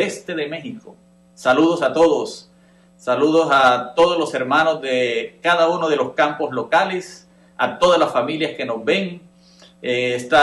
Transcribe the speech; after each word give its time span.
este 0.00 0.34
de 0.34 0.48
México. 0.48 0.96
Saludos 1.34 1.82
a 1.82 1.92
todos. 1.92 2.50
Saludos 2.96 3.48
a 3.50 3.94
todos 3.94 4.18
los 4.18 4.34
hermanos 4.34 4.82
de 4.82 5.38
cada 5.42 5.70
uno 5.70 5.88
de 5.88 5.96
los 5.96 6.12
campos 6.12 6.52
locales, 6.52 7.26
a 7.56 7.78
todas 7.78 7.98
las 7.98 8.12
familias 8.12 8.52
que 8.56 8.66
nos 8.66 8.84
ven. 8.84 9.22
este 9.80 10.36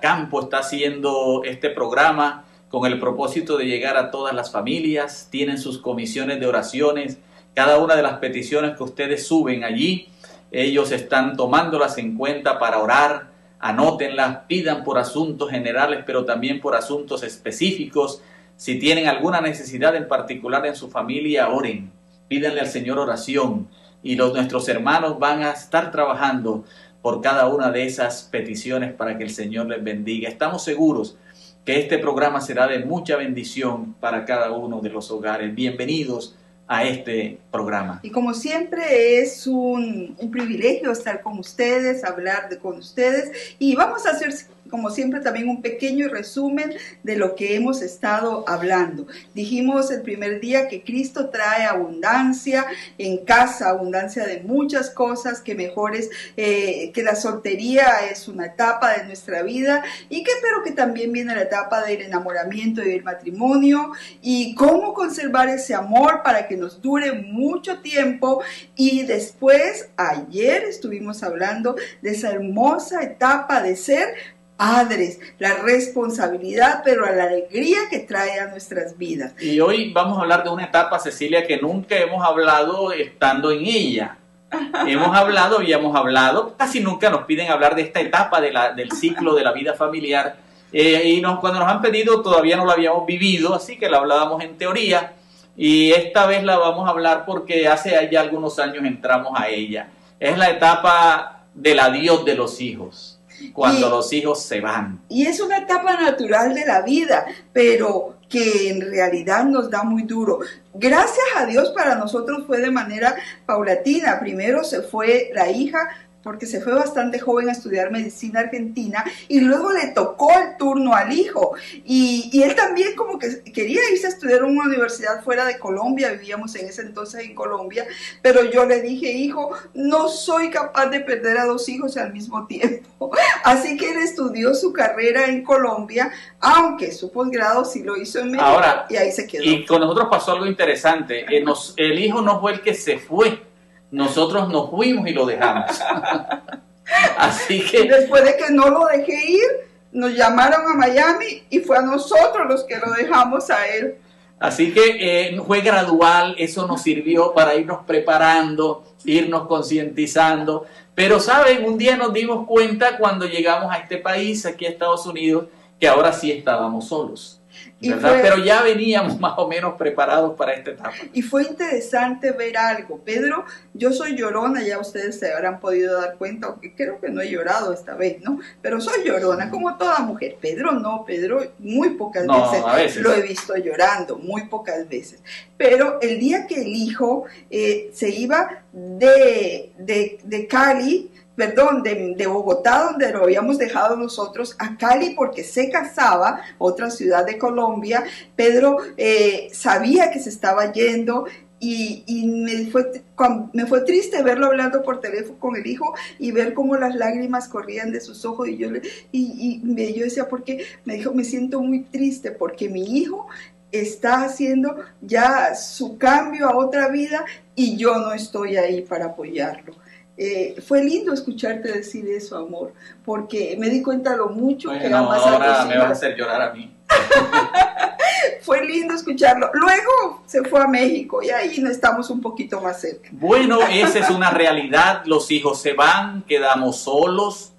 campo 0.00 0.40
está 0.40 0.58
haciendo 0.58 1.42
este 1.44 1.70
programa 1.70 2.44
con 2.68 2.86
el 2.86 2.98
propósito 2.98 3.56
de 3.56 3.66
llegar 3.66 3.96
a 3.96 4.10
todas 4.10 4.34
las 4.34 4.50
familias. 4.50 5.28
Tienen 5.30 5.58
sus 5.58 5.78
comisiones 5.78 6.40
de 6.40 6.46
oraciones. 6.46 7.18
Cada 7.54 7.78
una 7.78 7.94
de 7.94 8.02
las 8.02 8.18
peticiones 8.18 8.76
que 8.76 8.82
ustedes 8.82 9.24
suben 9.26 9.62
allí, 9.62 10.08
ellos 10.50 10.90
están 10.90 11.36
tomándolas 11.36 11.98
en 11.98 12.16
cuenta 12.16 12.58
para 12.58 12.78
orar. 12.78 13.30
Anótenlas, 13.60 14.40
pidan 14.48 14.82
por 14.82 14.98
asuntos 14.98 15.50
generales, 15.50 16.02
pero 16.04 16.24
también 16.24 16.60
por 16.60 16.74
asuntos 16.74 17.22
específicos 17.22 18.22
si 18.62 18.78
tienen 18.78 19.08
alguna 19.08 19.40
necesidad 19.40 19.96
en 19.96 20.06
particular 20.06 20.64
en 20.66 20.76
su 20.76 20.88
familia, 20.88 21.48
oren, 21.48 21.90
pídanle 22.28 22.60
al 22.60 22.68
Señor 22.68 22.96
oración 22.96 23.66
y 24.04 24.14
los, 24.14 24.32
nuestros 24.32 24.68
hermanos 24.68 25.18
van 25.18 25.42
a 25.42 25.50
estar 25.50 25.90
trabajando 25.90 26.64
por 27.02 27.20
cada 27.20 27.48
una 27.48 27.72
de 27.72 27.86
esas 27.86 28.22
peticiones 28.30 28.92
para 28.94 29.18
que 29.18 29.24
el 29.24 29.30
Señor 29.30 29.66
les 29.66 29.82
bendiga. 29.82 30.28
Estamos 30.28 30.62
seguros 30.62 31.16
que 31.64 31.80
este 31.80 31.98
programa 31.98 32.40
será 32.40 32.68
de 32.68 32.84
mucha 32.84 33.16
bendición 33.16 33.94
para 33.94 34.24
cada 34.24 34.52
uno 34.52 34.80
de 34.80 34.90
los 34.90 35.10
hogares. 35.10 35.52
Bienvenidos 35.52 36.36
a 36.68 36.84
este 36.84 37.40
programa. 37.50 37.98
Y 38.04 38.10
como 38.12 38.32
siempre 38.32 39.18
es 39.18 39.48
un, 39.48 40.14
un 40.16 40.30
privilegio 40.30 40.92
estar 40.92 41.20
con 41.20 41.36
ustedes, 41.36 42.04
hablar 42.04 42.48
de, 42.48 42.58
con 42.58 42.78
ustedes 42.78 43.56
y 43.58 43.74
vamos 43.74 44.06
a 44.06 44.10
hacer 44.10 44.32
como 44.72 44.88
siempre, 44.88 45.20
también 45.20 45.50
un 45.50 45.60
pequeño 45.60 46.08
resumen 46.08 46.72
de 47.02 47.16
lo 47.16 47.34
que 47.34 47.56
hemos 47.56 47.82
estado 47.82 48.42
hablando. 48.48 49.06
Dijimos 49.34 49.90
el 49.90 50.00
primer 50.00 50.40
día 50.40 50.66
que 50.66 50.82
Cristo 50.82 51.28
trae 51.28 51.64
abundancia 51.64 52.64
en 52.96 53.18
casa, 53.18 53.68
abundancia 53.68 54.24
de 54.24 54.40
muchas 54.40 54.88
cosas, 54.88 55.42
que 55.42 55.54
mejores, 55.54 56.08
eh, 56.38 56.90
que 56.94 57.02
la 57.02 57.16
soltería 57.16 58.06
es 58.10 58.28
una 58.28 58.46
etapa 58.46 58.96
de 58.96 59.04
nuestra 59.04 59.42
vida 59.42 59.84
y 60.08 60.24
que 60.24 60.32
pero 60.40 60.62
que 60.62 60.70
también 60.70 61.12
viene 61.12 61.34
la 61.34 61.42
etapa 61.42 61.84
del 61.84 62.00
enamoramiento 62.00 62.82
y 62.82 62.92
del 62.92 63.04
matrimonio 63.04 63.92
y 64.22 64.54
cómo 64.54 64.94
conservar 64.94 65.50
ese 65.50 65.74
amor 65.74 66.22
para 66.24 66.48
que 66.48 66.56
nos 66.56 66.80
dure 66.80 67.12
mucho 67.12 67.80
tiempo 67.80 68.42
y 68.74 69.02
después 69.02 69.90
ayer 69.98 70.64
estuvimos 70.64 71.22
hablando 71.22 71.76
de 72.00 72.10
esa 72.12 72.30
hermosa 72.30 73.02
etapa 73.02 73.62
de 73.62 73.76
ser 73.76 74.14
padres, 74.62 75.18
la 75.40 75.54
responsabilidad, 75.54 76.82
pero 76.84 77.04
la 77.12 77.24
alegría 77.24 77.78
que 77.90 77.98
trae 77.98 78.38
a 78.38 78.46
nuestras 78.46 78.96
vidas. 78.96 79.34
Y 79.40 79.58
hoy 79.58 79.92
vamos 79.92 80.16
a 80.16 80.20
hablar 80.20 80.44
de 80.44 80.50
una 80.50 80.66
etapa, 80.66 81.00
Cecilia, 81.00 81.44
que 81.44 81.60
nunca 81.60 81.96
hemos 81.96 82.24
hablado 82.24 82.92
estando 82.92 83.50
en 83.50 83.64
ella. 83.64 84.18
hemos 84.86 85.16
hablado 85.16 85.62
y 85.62 85.72
hemos 85.72 85.96
hablado, 85.96 86.56
casi 86.56 86.78
nunca 86.78 87.10
nos 87.10 87.24
piden 87.24 87.50
hablar 87.50 87.74
de 87.74 87.82
esta 87.82 88.00
etapa 88.00 88.40
de 88.40 88.52
la, 88.52 88.72
del 88.72 88.92
ciclo 88.92 89.34
de 89.34 89.42
la 89.42 89.50
vida 89.50 89.74
familiar. 89.74 90.36
Eh, 90.72 91.08
y 91.08 91.20
nos, 91.20 91.40
cuando 91.40 91.58
nos 91.58 91.68
han 91.68 91.82
pedido 91.82 92.22
todavía 92.22 92.56
no 92.56 92.64
la 92.64 92.74
habíamos 92.74 93.04
vivido, 93.04 93.56
así 93.56 93.76
que 93.76 93.90
la 93.90 93.98
hablábamos 93.98 94.44
en 94.44 94.56
teoría. 94.58 95.14
Y 95.56 95.90
esta 95.90 96.26
vez 96.26 96.44
la 96.44 96.56
vamos 96.56 96.86
a 96.86 96.92
hablar 96.92 97.24
porque 97.26 97.66
hace 97.66 98.08
ya 98.12 98.20
algunos 98.20 98.60
años 98.60 98.84
entramos 98.84 99.32
a 99.36 99.48
ella. 99.48 99.88
Es 100.20 100.38
la 100.38 100.50
etapa 100.50 101.46
del 101.52 101.80
adiós 101.80 102.24
de 102.24 102.36
los 102.36 102.60
hijos 102.60 103.11
cuando 103.52 103.88
los 103.88 104.12
hijos 104.12 104.42
se 104.42 104.60
van. 104.60 105.00
Y 105.08 105.26
es 105.26 105.40
una 105.40 105.58
etapa 105.58 106.00
natural 106.00 106.54
de 106.54 106.66
la 106.66 106.82
vida, 106.82 107.26
pero 107.52 108.16
que 108.28 108.70
en 108.70 108.80
realidad 108.80 109.44
nos 109.44 109.70
da 109.70 109.82
muy 109.82 110.04
duro. 110.04 110.40
Gracias 110.74 111.26
a 111.36 111.44
Dios 111.44 111.70
para 111.70 111.96
nosotros 111.96 112.44
fue 112.46 112.60
de 112.60 112.70
manera 112.70 113.14
paulatina. 113.44 114.18
Primero 114.20 114.64
se 114.64 114.80
fue 114.80 115.30
la 115.34 115.50
hija, 115.50 115.78
porque 116.22 116.46
se 116.46 116.60
fue 116.60 116.74
bastante 116.74 117.18
joven 117.18 117.48
a 117.48 117.52
estudiar 117.52 117.90
medicina 117.90 118.40
argentina 118.40 119.04
y 119.28 119.40
luego 119.40 119.72
le 119.72 119.88
tocó 119.88 120.30
el 120.32 120.56
turno 120.56 120.94
al 120.94 121.12
hijo. 121.12 121.54
Y, 121.84 122.30
él 122.42 122.56
también 122.56 122.96
como 122.96 123.18
que 123.18 123.42
quería 123.52 123.80
irse 123.92 124.06
a 124.06 124.10
estudiar 124.10 124.40
en 124.40 124.56
una 124.56 124.66
universidad 124.66 125.22
fuera 125.22 125.44
de 125.44 125.58
Colombia, 125.58 126.10
vivíamos 126.10 126.54
en 126.56 126.66
ese 126.66 126.82
entonces 126.82 127.24
en 127.24 127.34
Colombia, 127.34 127.86
pero 128.20 128.44
yo 128.50 128.66
le 128.66 128.80
dije, 128.80 129.12
hijo, 129.12 129.52
no 129.74 130.08
soy 130.08 130.50
capaz 130.50 130.86
de 130.86 131.00
perder 131.00 131.38
a 131.38 131.44
dos 131.44 131.68
hijos 131.68 131.96
al 131.96 132.12
mismo 132.12 132.46
tiempo. 132.46 133.12
Así 133.44 133.76
que 133.76 133.90
él 133.90 133.98
estudió 133.98 134.54
su 134.54 134.72
carrera 134.72 135.26
en 135.26 135.44
Colombia, 135.44 136.10
aunque 136.40 136.90
su 136.90 137.12
posgrado 137.12 137.64
sí 137.64 137.82
lo 137.82 137.96
hizo 137.96 138.18
en 138.18 138.32
México 138.32 138.60
y 138.88 138.96
ahí 138.96 139.12
se 139.12 139.26
quedó. 139.26 139.44
Y 139.44 139.64
con 139.64 139.80
nosotros 139.80 140.08
pasó 140.10 140.32
algo 140.32 140.46
interesante, 140.46 141.20
eh, 141.30 141.44
el 141.76 141.98
hijo 141.98 142.22
no 142.22 142.40
fue 142.40 142.54
el 142.54 142.60
que 142.60 142.74
se 142.74 142.98
fue 142.98 143.51
nosotros 143.92 144.48
nos 144.48 144.70
fuimos 144.70 145.06
y 145.06 145.12
lo 145.12 145.26
dejamos. 145.26 145.70
Así 147.16 147.60
que... 147.64 147.84
Después 147.84 148.24
de 148.24 148.36
que 148.36 148.50
no 148.50 148.68
lo 148.70 148.86
dejé 148.86 149.30
ir, 149.30 149.46
nos 149.92 150.12
llamaron 150.14 150.62
a 150.66 150.74
Miami 150.74 151.44
y 151.50 151.60
fue 151.60 151.76
a 151.76 151.82
nosotros 151.82 152.48
los 152.48 152.64
que 152.64 152.78
lo 152.78 152.90
dejamos 152.92 153.50
a 153.50 153.66
él. 153.68 153.96
Así 154.40 154.72
que 154.72 154.96
eh, 154.98 155.40
fue 155.46 155.60
gradual, 155.60 156.34
eso 156.36 156.66
nos 156.66 156.82
sirvió 156.82 157.32
para 157.32 157.54
irnos 157.54 157.84
preparando, 157.86 158.82
irnos 159.04 159.46
concientizando. 159.46 160.64
Pero, 160.94 161.20
¿saben? 161.20 161.64
Un 161.64 161.78
día 161.78 161.96
nos 161.96 162.12
dimos 162.12 162.46
cuenta 162.46 162.98
cuando 162.98 163.26
llegamos 163.26 163.72
a 163.72 163.76
este 163.76 163.98
país, 163.98 164.44
aquí 164.44 164.66
a 164.66 164.70
Estados 164.70 165.06
Unidos, 165.06 165.46
que 165.78 165.86
ahora 165.86 166.12
sí 166.12 166.32
estábamos 166.32 166.88
solos. 166.88 167.41
Pero 167.82 168.38
ya 168.38 168.62
veníamos 168.62 169.18
más 169.20 169.34
o 169.36 169.48
menos 169.48 169.74
preparados 169.74 170.36
para 170.36 170.52
esta 170.52 170.70
etapa. 170.70 170.94
Y 171.12 171.22
fue 171.22 171.42
interesante 171.42 172.32
ver 172.32 172.56
algo. 172.56 172.98
Pedro, 172.98 173.44
yo 173.74 173.92
soy 173.92 174.16
llorona, 174.16 174.62
ya 174.62 174.78
ustedes 174.78 175.18
se 175.18 175.32
habrán 175.32 175.60
podido 175.60 176.00
dar 176.00 176.16
cuenta, 176.16 176.48
aunque 176.48 176.74
creo 176.74 177.00
que 177.00 177.08
no 177.10 177.20
he 177.20 177.30
llorado 177.30 177.72
esta 177.72 177.94
vez, 177.94 178.20
¿no? 178.22 178.38
Pero 178.60 178.80
soy 178.80 179.04
llorona, 179.04 179.50
como 179.50 179.76
toda 179.76 179.98
mujer. 180.00 180.36
Pedro 180.40 180.72
no, 180.72 181.04
Pedro 181.04 181.42
muy 181.58 181.90
pocas 181.90 182.26
veces, 182.26 183.02
lo 183.02 183.12
he 183.12 183.22
visto 183.22 183.56
llorando, 183.56 184.16
muy 184.16 184.46
pocas 184.46 184.88
veces. 184.88 185.22
Pero 185.56 186.00
el 186.00 186.18
día 186.18 186.46
que 186.46 186.60
el 186.62 186.68
hijo 186.68 187.24
eh, 187.50 187.90
se 187.92 188.10
iba 188.10 188.62
de, 188.72 189.72
de, 189.78 190.18
de 190.22 190.46
Cali, 190.46 191.10
perdón, 191.36 191.82
de, 191.82 192.26
Bogotá, 192.26 192.90
donde 192.90 193.12
lo 193.12 193.24
habíamos 193.24 193.58
dejado 193.58 193.96
nosotros, 193.96 194.54
a 194.58 194.76
Cali 194.76 195.10
porque 195.10 195.44
se 195.44 195.70
casaba, 195.70 196.40
otra 196.58 196.90
ciudad 196.90 197.24
de 197.26 197.38
Colombia. 197.38 198.04
Pedro 198.36 198.78
eh, 198.96 199.48
sabía 199.52 200.10
que 200.10 200.20
se 200.20 200.28
estaba 200.28 200.72
yendo 200.72 201.26
y, 201.64 202.26
me, 202.26 202.70
fue, 202.72 203.04
me 203.52 203.66
fue 203.66 203.82
triste 203.82 204.20
verlo 204.22 204.46
hablando 204.46 204.82
por 204.82 205.00
teléfono 205.00 205.38
con 205.38 205.54
el 205.54 205.64
hijo 205.64 205.94
y 206.18 206.32
ver 206.32 206.54
cómo 206.54 206.76
las 206.76 206.96
lágrimas 206.96 207.46
corrían 207.48 207.92
de 207.92 208.00
sus 208.00 208.24
ojos 208.24 208.48
y 208.48 208.56
yo, 208.56 208.68
le, 208.68 208.82
y, 209.12 209.62
y 209.64 209.94
yo 209.94 210.04
decía, 210.04 210.28
porque 210.28 210.66
me 210.84 210.94
dijo, 210.94 211.14
me 211.14 211.22
siento 211.22 211.60
muy 211.60 211.84
triste 211.84 212.32
porque 212.32 212.68
mi 212.68 212.98
hijo 212.98 213.28
está 213.70 214.24
haciendo 214.24 214.76
ya 215.00 215.54
su 215.54 215.98
cambio 215.98 216.48
a 216.48 216.56
otra 216.56 216.88
vida 216.88 217.24
y 217.54 217.76
yo 217.76 217.96
no 217.96 218.12
estoy 218.12 218.56
ahí 218.56 218.82
para 218.82 219.06
apoyarlo. 219.06 219.74
Eh, 220.16 220.56
fue 220.66 220.84
lindo 220.84 221.12
escucharte 221.12 221.72
decir 221.72 222.06
eso, 222.08 222.36
amor, 222.36 222.74
porque 223.04 223.56
me 223.58 223.70
di 223.70 223.82
cuenta 223.82 224.14
lo 224.14 224.28
mucho 224.28 224.70
que 224.70 224.88
no, 224.88 225.10
ahora 225.10 225.64
me 225.64 225.78
vas 225.78 225.86
a 225.86 225.90
hacer 225.90 226.16
llorar 226.16 226.42
a 226.42 226.52
mí. 226.52 226.74
fue 228.42 228.64
lindo 228.64 228.94
escucharlo. 228.94 229.50
Luego 229.54 230.22
se 230.26 230.44
fue 230.44 230.60
a 230.60 230.66
México 230.66 231.22
y 231.22 231.30
ahí 231.30 231.58
no 231.60 231.70
estamos 231.70 232.10
un 232.10 232.20
poquito 232.20 232.60
más 232.60 232.80
cerca. 232.80 233.08
Bueno, 233.12 233.60
esa 233.70 234.00
es 234.00 234.10
una 234.10 234.30
realidad. 234.30 235.02
Los 235.06 235.30
hijos 235.30 235.60
se 235.60 235.72
van, 235.72 236.22
quedamos 236.22 236.78
solos, 236.78 237.51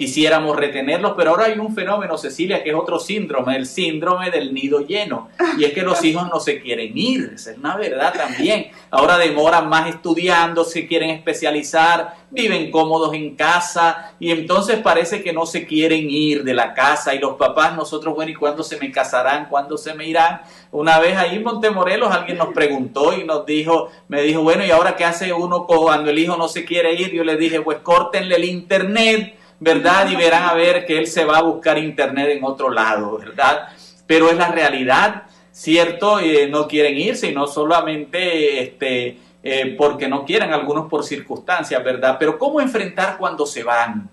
quisiéramos 0.00 0.56
retenerlos, 0.56 1.12
pero 1.14 1.32
ahora 1.32 1.44
hay 1.44 1.58
un 1.58 1.74
fenómeno, 1.74 2.16
Cecilia, 2.16 2.64
que 2.64 2.70
es 2.70 2.74
otro 2.74 2.98
síndrome, 2.98 3.54
el 3.54 3.66
síndrome 3.66 4.30
del 4.30 4.54
nido 4.54 4.80
lleno. 4.80 5.28
Y 5.58 5.64
es 5.64 5.74
que 5.74 5.82
los 5.82 6.02
hijos 6.02 6.26
no 6.32 6.40
se 6.40 6.58
quieren 6.58 6.96
ir, 6.96 7.32
esa 7.34 7.50
es 7.50 7.58
una 7.58 7.76
verdad 7.76 8.14
también. 8.14 8.68
Ahora 8.90 9.18
demoran 9.18 9.68
más 9.68 9.90
estudiando, 9.90 10.64
se 10.64 10.86
quieren 10.86 11.10
especializar, 11.10 12.14
viven 12.30 12.70
cómodos 12.70 13.12
en 13.12 13.36
casa 13.36 14.14
y 14.18 14.30
entonces 14.30 14.78
parece 14.78 15.22
que 15.22 15.34
no 15.34 15.44
se 15.44 15.66
quieren 15.66 16.08
ir 16.08 16.44
de 16.44 16.54
la 16.54 16.72
casa 16.72 17.14
y 17.14 17.18
los 17.18 17.34
papás, 17.34 17.76
nosotros, 17.76 18.14
bueno, 18.14 18.32
¿y 18.32 18.36
cuándo 18.36 18.62
se 18.62 18.78
me 18.78 18.90
casarán? 18.90 19.50
¿Cuándo 19.50 19.76
se 19.76 19.92
me 19.92 20.06
irán? 20.06 20.40
Una 20.72 20.98
vez 20.98 21.18
ahí 21.18 21.36
en 21.36 21.42
Montemorelos 21.42 22.10
alguien 22.10 22.38
nos 22.38 22.54
preguntó 22.54 23.12
y 23.12 23.24
nos 23.24 23.44
dijo, 23.44 23.90
me 24.08 24.22
dijo, 24.22 24.40
bueno, 24.42 24.64
¿y 24.64 24.70
ahora 24.70 24.96
qué 24.96 25.04
hace 25.04 25.30
uno 25.34 25.66
cuando 25.66 26.08
el 26.08 26.18
hijo 26.18 26.38
no 26.38 26.48
se 26.48 26.64
quiere 26.64 26.94
ir? 26.94 27.12
Yo 27.12 27.22
le 27.22 27.36
dije, 27.36 27.60
pues 27.60 27.80
córtenle 27.82 28.36
el 28.36 28.44
internet 28.44 29.36
¿verdad? 29.60 30.10
Y 30.10 30.16
verán 30.16 30.44
a 30.44 30.54
ver 30.54 30.86
que 30.86 30.98
él 30.98 31.06
se 31.06 31.24
va 31.24 31.38
a 31.38 31.42
buscar 31.42 31.78
internet 31.78 32.30
en 32.30 32.42
otro 32.42 32.70
lado, 32.70 33.18
¿verdad? 33.18 33.68
Pero 34.06 34.30
es 34.30 34.36
la 34.36 34.50
realidad, 34.50 35.24
¿cierto? 35.52 36.18
Eh, 36.18 36.48
no 36.48 36.66
quieren 36.66 36.96
irse 36.96 37.28
y 37.28 37.34
no 37.34 37.46
solamente 37.46 38.62
este, 38.62 39.18
eh, 39.42 39.74
porque 39.76 40.08
no 40.08 40.24
quieren, 40.24 40.52
algunos 40.52 40.88
por 40.88 41.04
circunstancias, 41.04 41.84
¿verdad? 41.84 42.16
Pero 42.18 42.38
¿cómo 42.38 42.60
enfrentar 42.60 43.18
cuando 43.18 43.46
se 43.46 43.62
van? 43.62 44.08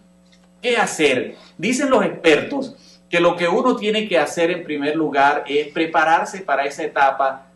¿Qué 0.61 0.75
hacer? 0.75 1.35
Dicen 1.57 1.89
los 1.89 2.03
expertos 2.03 2.75
que 3.09 3.21
lo 3.21 3.37
que 3.37 3.47
uno 3.47 3.77
tiene 3.77 4.07
que 4.07 4.19
hacer 4.19 4.51
en 4.51 4.65
primer 4.65 4.95
lugar 4.95 5.45
es 5.47 5.69
prepararse 5.69 6.41
para 6.41 6.65
esa 6.65 6.83
etapa 6.83 7.47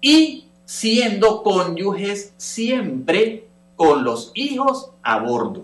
y 0.00 0.46
siendo 0.64 1.44
cónyuges 1.44 2.34
siempre 2.36 3.44
con 3.76 4.02
los 4.04 4.32
hijos 4.34 4.90
a 5.02 5.18
bordo. 5.18 5.62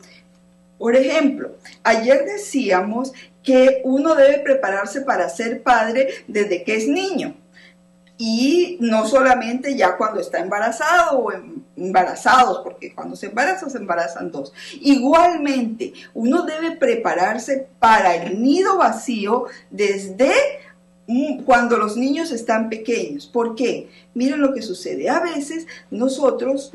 Por 0.79 0.97
ejemplo, 0.97 1.57
ayer 1.83 2.25
decíamos 2.25 3.13
que 3.43 3.81
uno 3.85 4.15
debe 4.15 4.41
prepararse 4.41 5.01
para 5.01 5.29
ser 5.29 5.63
padre 5.63 6.09
desde 6.27 6.65
que 6.65 6.77
es 6.77 6.89
niño 6.89 7.37
y 8.19 8.79
no 8.81 9.07
solamente 9.07 9.77
ya 9.77 9.97
cuando 9.97 10.21
está 10.21 10.41
embarazado 10.41 11.19
o 11.19 11.33
embarazados, 11.77 12.61
porque 12.63 12.95
cuando 12.95 13.15
se 13.15 13.27
embaraza 13.27 13.69
se 13.69 13.79
embarazan 13.79 14.31
dos. 14.31 14.53
Igualmente, 14.81 15.93
uno 16.15 16.43
debe 16.43 16.73
prepararse 16.77 17.69
para 17.79 18.17
el 18.17 18.43
nido 18.43 18.79
vacío 18.79 19.47
desde 19.71 20.33
cuando 21.45 21.77
los 21.77 21.97
niños 21.97 22.33
están 22.33 22.69
pequeños. 22.69 23.27
¿Por 23.27 23.55
qué? 23.55 23.91
Miren 24.15 24.41
lo 24.41 24.55
que 24.55 24.63
sucede. 24.63 25.09
A 25.09 25.21
veces 25.21 25.67
nosotros 25.91 26.73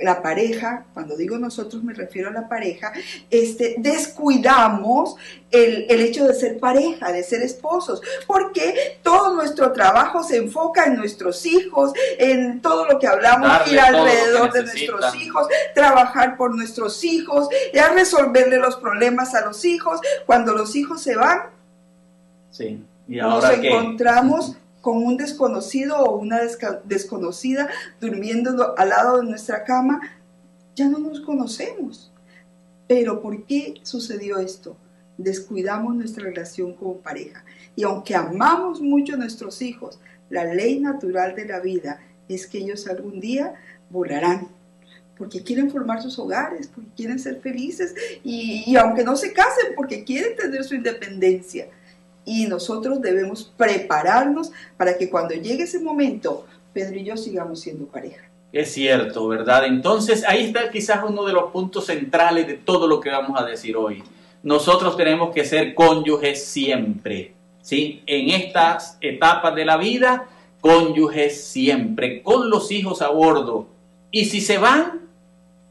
la 0.00 0.22
pareja, 0.22 0.86
cuando 0.92 1.16
digo 1.16 1.38
nosotros 1.38 1.82
me 1.82 1.94
refiero 1.94 2.28
a 2.28 2.32
la 2.32 2.48
pareja, 2.48 2.92
este, 3.30 3.76
descuidamos 3.78 5.16
el, 5.50 5.86
hecho 5.88 6.26
de 6.26 6.34
ser 6.34 6.58
pareja, 6.58 7.12
de 7.12 7.22
ser 7.22 7.42
esposos, 7.42 8.02
porque 8.26 8.98
todo 9.02 9.34
nuestro 9.34 9.72
trabajo 9.72 10.22
se 10.24 10.38
enfoca 10.38 10.86
en 10.86 10.96
nuestros 10.96 11.46
hijos, 11.46 11.92
en 12.18 12.60
todo 12.60 12.86
lo 12.86 12.98
que 12.98 13.06
hablamos, 13.06 13.70
ir 13.70 13.78
alrededor 13.78 14.52
de 14.52 14.62
nuestros 14.62 15.14
hijos, 15.14 15.46
trabajar 15.74 16.36
por 16.36 16.54
nuestros 16.54 17.04
hijos, 17.04 17.48
ya 17.72 17.90
resolverle 17.90 18.58
los 18.58 18.76
problemas 18.76 19.34
a 19.34 19.44
los 19.46 19.64
hijos. 19.64 20.00
Cuando 20.26 20.54
los 20.54 20.74
hijos 20.74 21.00
se 21.00 21.14
van, 21.14 21.50
sí. 22.50 22.84
¿Y 23.06 23.16
nos 23.16 23.48
encontramos 23.50 24.56
con 24.84 24.98
un 24.98 25.16
desconocido 25.16 25.96
o 25.96 26.18
una 26.18 26.40
desconocida 26.84 27.70
durmiendo 28.02 28.76
al 28.76 28.90
lado 28.90 29.22
de 29.22 29.24
nuestra 29.24 29.64
cama, 29.64 29.98
ya 30.76 30.90
no 30.90 30.98
nos 30.98 31.22
conocemos. 31.22 32.12
Pero 32.86 33.22
¿por 33.22 33.46
qué 33.46 33.76
sucedió 33.82 34.36
esto? 34.38 34.76
Descuidamos 35.16 35.94
nuestra 35.94 36.24
relación 36.24 36.74
como 36.74 36.98
pareja. 36.98 37.46
Y 37.74 37.84
aunque 37.84 38.14
amamos 38.14 38.82
mucho 38.82 39.14
a 39.14 39.16
nuestros 39.16 39.62
hijos, 39.62 39.98
la 40.28 40.44
ley 40.52 40.80
natural 40.80 41.34
de 41.34 41.46
la 41.46 41.60
vida 41.60 42.00
es 42.28 42.46
que 42.46 42.58
ellos 42.58 42.86
algún 42.86 43.20
día 43.20 43.54
volarán, 43.88 44.48
porque 45.16 45.42
quieren 45.42 45.70
formar 45.70 46.02
sus 46.02 46.18
hogares, 46.18 46.68
porque 46.68 46.90
quieren 46.94 47.18
ser 47.18 47.40
felices 47.40 47.94
y, 48.22 48.64
y 48.66 48.76
aunque 48.76 49.02
no 49.02 49.16
se 49.16 49.32
casen, 49.32 49.74
porque 49.74 50.04
quieren 50.04 50.36
tener 50.36 50.62
su 50.62 50.74
independencia 50.74 51.68
y 52.24 52.46
nosotros 52.46 53.00
debemos 53.00 53.52
prepararnos 53.56 54.50
para 54.76 54.96
que 54.96 55.10
cuando 55.10 55.34
llegue 55.34 55.64
ese 55.64 55.80
momento, 55.80 56.46
Pedro 56.72 56.96
y 56.96 57.04
yo 57.04 57.16
sigamos 57.16 57.60
siendo 57.60 57.86
pareja. 57.86 58.28
Es 58.52 58.72
cierto, 58.72 59.26
¿verdad? 59.26 59.66
Entonces 59.66 60.24
ahí 60.26 60.44
está 60.44 60.70
quizás 60.70 61.00
uno 61.06 61.24
de 61.24 61.32
los 61.32 61.50
puntos 61.50 61.86
centrales 61.86 62.46
de 62.46 62.54
todo 62.54 62.86
lo 62.86 63.00
que 63.00 63.10
vamos 63.10 63.40
a 63.40 63.44
decir 63.44 63.76
hoy. 63.76 64.02
Nosotros 64.42 64.96
tenemos 64.96 65.34
que 65.34 65.44
ser 65.44 65.74
cónyuges 65.74 66.44
siempre, 66.44 67.34
¿sí? 67.62 68.02
En 68.06 68.30
estas 68.30 68.98
etapas 69.00 69.54
de 69.54 69.64
la 69.64 69.76
vida, 69.76 70.28
cónyuges 70.60 71.44
siempre, 71.44 72.22
con 72.22 72.48
los 72.48 72.70
hijos 72.70 73.02
a 73.02 73.08
bordo. 73.08 73.66
Y 74.10 74.26
si 74.26 74.40
se 74.40 74.58
van, 74.58 75.00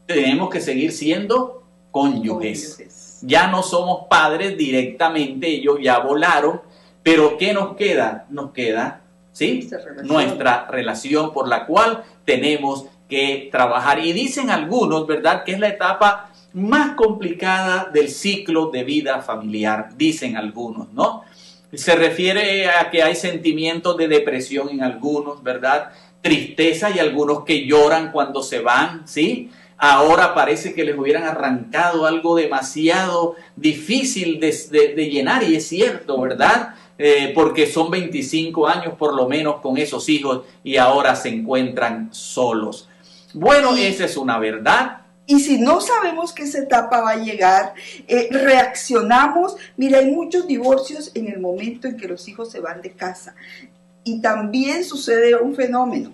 tenemos 0.06 0.50
que 0.50 0.60
seguir 0.60 0.92
siendo 0.92 1.62
cónyuges. 1.90 2.74
cónyuges 2.74 3.03
ya 3.26 3.46
no 3.48 3.62
somos 3.62 4.06
padres 4.08 4.56
directamente, 4.56 5.48
ellos 5.48 5.78
ya 5.82 5.98
volaron, 5.98 6.60
pero 7.02 7.36
¿qué 7.36 7.52
nos 7.52 7.76
queda? 7.76 8.26
Nos 8.30 8.52
queda, 8.52 9.02
¿sí? 9.32 9.68
Nuestra 10.02 10.66
relación 10.70 11.32
por 11.32 11.48
la 11.48 11.66
cual 11.66 12.04
tenemos 12.24 12.86
que 13.08 13.48
trabajar. 13.50 14.04
Y 14.04 14.12
dicen 14.12 14.50
algunos, 14.50 15.06
¿verdad?, 15.06 15.44
que 15.44 15.52
es 15.52 15.60
la 15.60 15.68
etapa 15.68 16.30
más 16.54 16.94
complicada 16.94 17.90
del 17.92 18.08
ciclo 18.08 18.70
de 18.70 18.84
vida 18.84 19.20
familiar, 19.20 19.90
dicen 19.96 20.36
algunos, 20.36 20.92
¿no? 20.92 21.24
Se 21.72 21.96
refiere 21.96 22.68
a 22.68 22.90
que 22.90 23.02
hay 23.02 23.16
sentimientos 23.16 23.96
de 23.96 24.06
depresión 24.06 24.70
en 24.70 24.82
algunos, 24.82 25.42
¿verdad? 25.42 25.90
Tristeza 26.22 26.90
y 26.90 27.00
algunos 27.00 27.44
que 27.44 27.66
lloran 27.66 28.12
cuando 28.12 28.42
se 28.42 28.60
van, 28.60 29.06
¿sí? 29.08 29.50
Ahora 29.78 30.34
parece 30.34 30.74
que 30.74 30.84
les 30.84 30.96
hubieran 30.96 31.24
arrancado 31.24 32.06
algo 32.06 32.36
demasiado 32.36 33.36
difícil 33.56 34.40
de, 34.40 35.10
llenar 35.10 35.42
y 35.42 35.56
es 35.56 35.68
cierto, 35.68 36.20
¿verdad? 36.20 36.74
Eh, 36.96 37.32
porque 37.34 37.66
son 37.66 37.90
25 37.90 38.68
años 38.68 38.94
por 38.96 39.14
lo 39.14 39.28
menos 39.28 39.56
con 39.60 39.76
esos 39.78 40.08
hijos 40.08 40.42
y 40.62 40.76
ahora 40.76 41.16
se 41.16 41.28
encuentran 41.28 42.08
solos. 42.12 42.88
Bueno, 43.32 43.74
esa 43.76 44.04
es 44.04 44.16
una 44.16 44.38
verdad. 44.38 45.04
Y 45.26 45.40
si 45.40 45.58
no 45.58 45.80
sabemos 45.80 46.32
que 46.32 46.42
esa 46.42 46.58
etapa 46.58 47.00
va 47.00 47.12
a 47.12 47.16
llegar, 47.16 47.74
eh, 48.06 48.28
reaccionamos. 48.30 49.56
Mira, 49.76 49.98
hay 49.98 50.10
muchos 50.10 50.46
divorcios 50.46 51.10
en 51.14 51.28
el 51.28 51.40
momento 51.40 51.88
en 51.88 51.96
que 51.96 52.06
los 52.06 52.28
hijos 52.28 52.50
se 52.50 52.60
van 52.60 52.82
de 52.82 52.92
casa. 52.92 53.34
Y 54.04 54.20
también 54.20 54.84
sucede 54.84 55.34
un 55.34 55.54
fenómeno. 55.54 56.12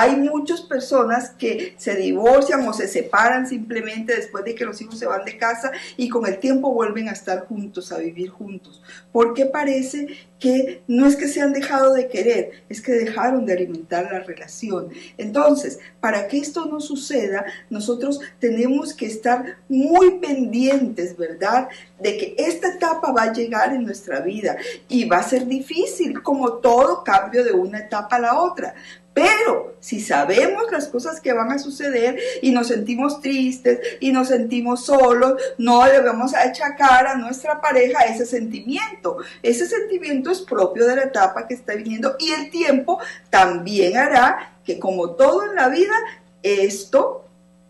Hay 0.00 0.14
muchas 0.14 0.60
personas 0.60 1.30
que 1.30 1.74
se 1.76 1.96
divorcian 1.96 2.68
o 2.68 2.72
se 2.72 2.86
separan 2.86 3.48
simplemente 3.48 4.14
después 4.14 4.44
de 4.44 4.54
que 4.54 4.64
los 4.64 4.80
hijos 4.80 4.96
se 4.96 5.06
van 5.06 5.24
de 5.24 5.36
casa 5.36 5.72
y 5.96 6.08
con 6.08 6.24
el 6.24 6.38
tiempo 6.38 6.72
vuelven 6.72 7.08
a 7.08 7.12
estar 7.12 7.48
juntos, 7.48 7.90
a 7.90 7.98
vivir 7.98 8.28
juntos. 8.30 8.80
Porque 9.10 9.46
parece 9.46 10.06
que 10.38 10.82
no 10.86 11.06
es 11.06 11.16
que 11.16 11.28
se 11.28 11.40
han 11.40 11.52
dejado 11.52 11.94
de 11.94 12.08
querer, 12.08 12.52
es 12.68 12.80
que 12.80 12.92
dejaron 12.92 13.44
de 13.44 13.54
alimentar 13.54 14.08
la 14.10 14.20
relación. 14.20 14.90
Entonces, 15.16 15.78
para 16.00 16.28
que 16.28 16.38
esto 16.38 16.66
no 16.66 16.80
suceda, 16.80 17.44
nosotros 17.70 18.20
tenemos 18.38 18.94
que 18.94 19.06
estar 19.06 19.58
muy 19.68 20.18
pendientes, 20.18 21.16
¿verdad? 21.16 21.68
De 22.00 22.16
que 22.16 22.34
esta 22.38 22.68
etapa 22.74 23.12
va 23.12 23.24
a 23.24 23.32
llegar 23.32 23.74
en 23.74 23.84
nuestra 23.84 24.20
vida 24.20 24.56
y 24.88 25.04
va 25.04 25.18
a 25.18 25.22
ser 25.22 25.46
difícil, 25.46 26.22
como 26.22 26.54
todo 26.54 27.02
cambio 27.02 27.44
de 27.44 27.52
una 27.52 27.80
etapa 27.80 28.16
a 28.16 28.20
la 28.20 28.40
otra. 28.40 28.74
Pero 29.18 29.74
si 29.80 30.00
sabemos 30.00 30.70
las 30.70 30.86
cosas 30.86 31.20
que 31.20 31.32
van 31.32 31.50
a 31.50 31.58
suceder 31.58 32.20
y 32.40 32.52
nos 32.52 32.68
sentimos 32.68 33.20
tristes 33.20 33.80
y 33.98 34.12
nos 34.12 34.28
sentimos 34.28 34.84
solos, 34.86 35.42
no 35.58 35.84
debemos 35.86 36.34
achacar 36.34 37.08
a 37.08 37.16
nuestra 37.16 37.60
pareja 37.60 38.04
ese 38.04 38.26
sentimiento. 38.26 39.16
Ese 39.42 39.66
sentimiento 39.66 40.27
es 40.30 40.40
propio 40.40 40.86
de 40.86 40.96
la 40.96 41.02
etapa 41.04 41.46
que 41.46 41.54
está 41.54 41.74
viniendo 41.74 42.16
y 42.18 42.32
el 42.32 42.50
tiempo 42.50 42.98
también 43.30 43.96
hará 43.96 44.58
que 44.64 44.78
como 44.78 45.10
todo 45.10 45.44
en 45.44 45.54
la 45.54 45.68
vida, 45.68 45.94
esto 46.42 47.24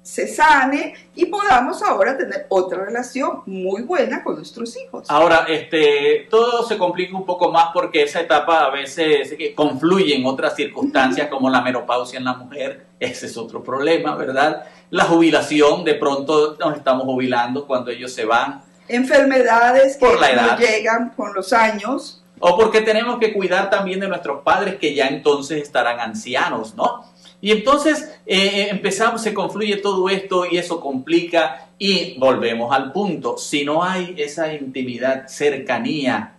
se 0.09 0.27
sane 0.27 0.95
y 1.15 1.27
podamos 1.27 1.83
ahora 1.83 2.17
tener 2.17 2.47
otra 2.49 2.83
relación 2.87 3.43
muy 3.45 3.83
buena 3.83 4.25
con 4.25 4.37
nuestros 4.37 4.75
hijos. 4.79 5.05
Ahora, 5.11 5.45
este, 5.49 6.27
todo 6.31 6.67
se 6.67 6.79
complica 6.79 7.15
un 7.15 7.27
poco 7.27 7.53
más 7.53 7.67
porque 7.75 8.05
esa 8.05 8.23
etapa 8.23 8.65
a 8.65 8.71
veces 8.71 9.37
confluye 9.55 10.17
en 10.17 10.25
otras 10.25 10.57
circunstancias 10.57 11.29
como 11.29 11.51
la 11.51 11.61
menopausia 11.61 12.19
en 12.19 12.25
la 12.25 12.33
mujer, 12.33 12.87
ese 12.99 13.27
es 13.27 13.37
otro 13.37 13.63
problema, 13.63 14.17
¿verdad? 14.17 14.65
La 14.89 15.05
jubilación, 15.05 15.85
de 15.85 15.95
pronto 15.97 16.57
nos 16.59 16.79
estamos 16.79 17.05
jubilando 17.05 17.67
cuando 17.67 17.91
ellos 17.91 18.11
se 18.11 18.25
van. 18.25 18.63
Enfermedades 18.89 19.99
que 19.99 20.07
Por 20.07 20.19
llegan 20.59 21.11
con 21.11 21.35
los 21.35 21.53
años. 21.53 22.25
O 22.41 22.57
porque 22.57 22.81
tenemos 22.81 23.19
que 23.19 23.33
cuidar 23.33 23.71
también 23.71 24.01
de 24.01 24.09
nuestros 24.09 24.43
padres 24.43 24.77
que 24.77 24.95
ya 24.95 25.09
entonces 25.09 25.63
estarán 25.63 26.01
ancianos, 26.01 26.75
¿no? 26.75 27.05
Y 27.41 27.53
entonces 27.53 28.19
eh, 28.27 28.37
eh, 28.37 28.69
empezamos, 28.71 29.23
se 29.23 29.33
confluye 29.33 29.77
todo 29.77 30.09
esto 30.09 30.45
y 30.51 30.59
eso 30.59 30.81
complica 30.81 31.69
y 31.79 32.19
volvemos 32.19 32.75
al 32.75 32.93
punto. 32.93 33.39
Si 33.39 33.65
no 33.65 33.85
hay 33.85 34.15
esa 34.19 34.53
intimidad, 34.53 35.29
cercanía 35.29 36.35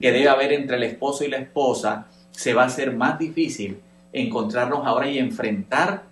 que 0.00 0.12
debe 0.12 0.28
haber 0.28 0.52
entre 0.52 0.76
el 0.76 0.82
esposo 0.82 1.24
y 1.24 1.28
la 1.28 1.36
esposa, 1.36 2.08
se 2.32 2.54
va 2.54 2.64
a 2.64 2.66
hacer 2.66 2.92
más 2.92 3.18
difícil 3.18 3.80
encontrarnos 4.12 4.84
ahora 4.84 5.08
y 5.08 5.18
enfrentar 5.18 6.04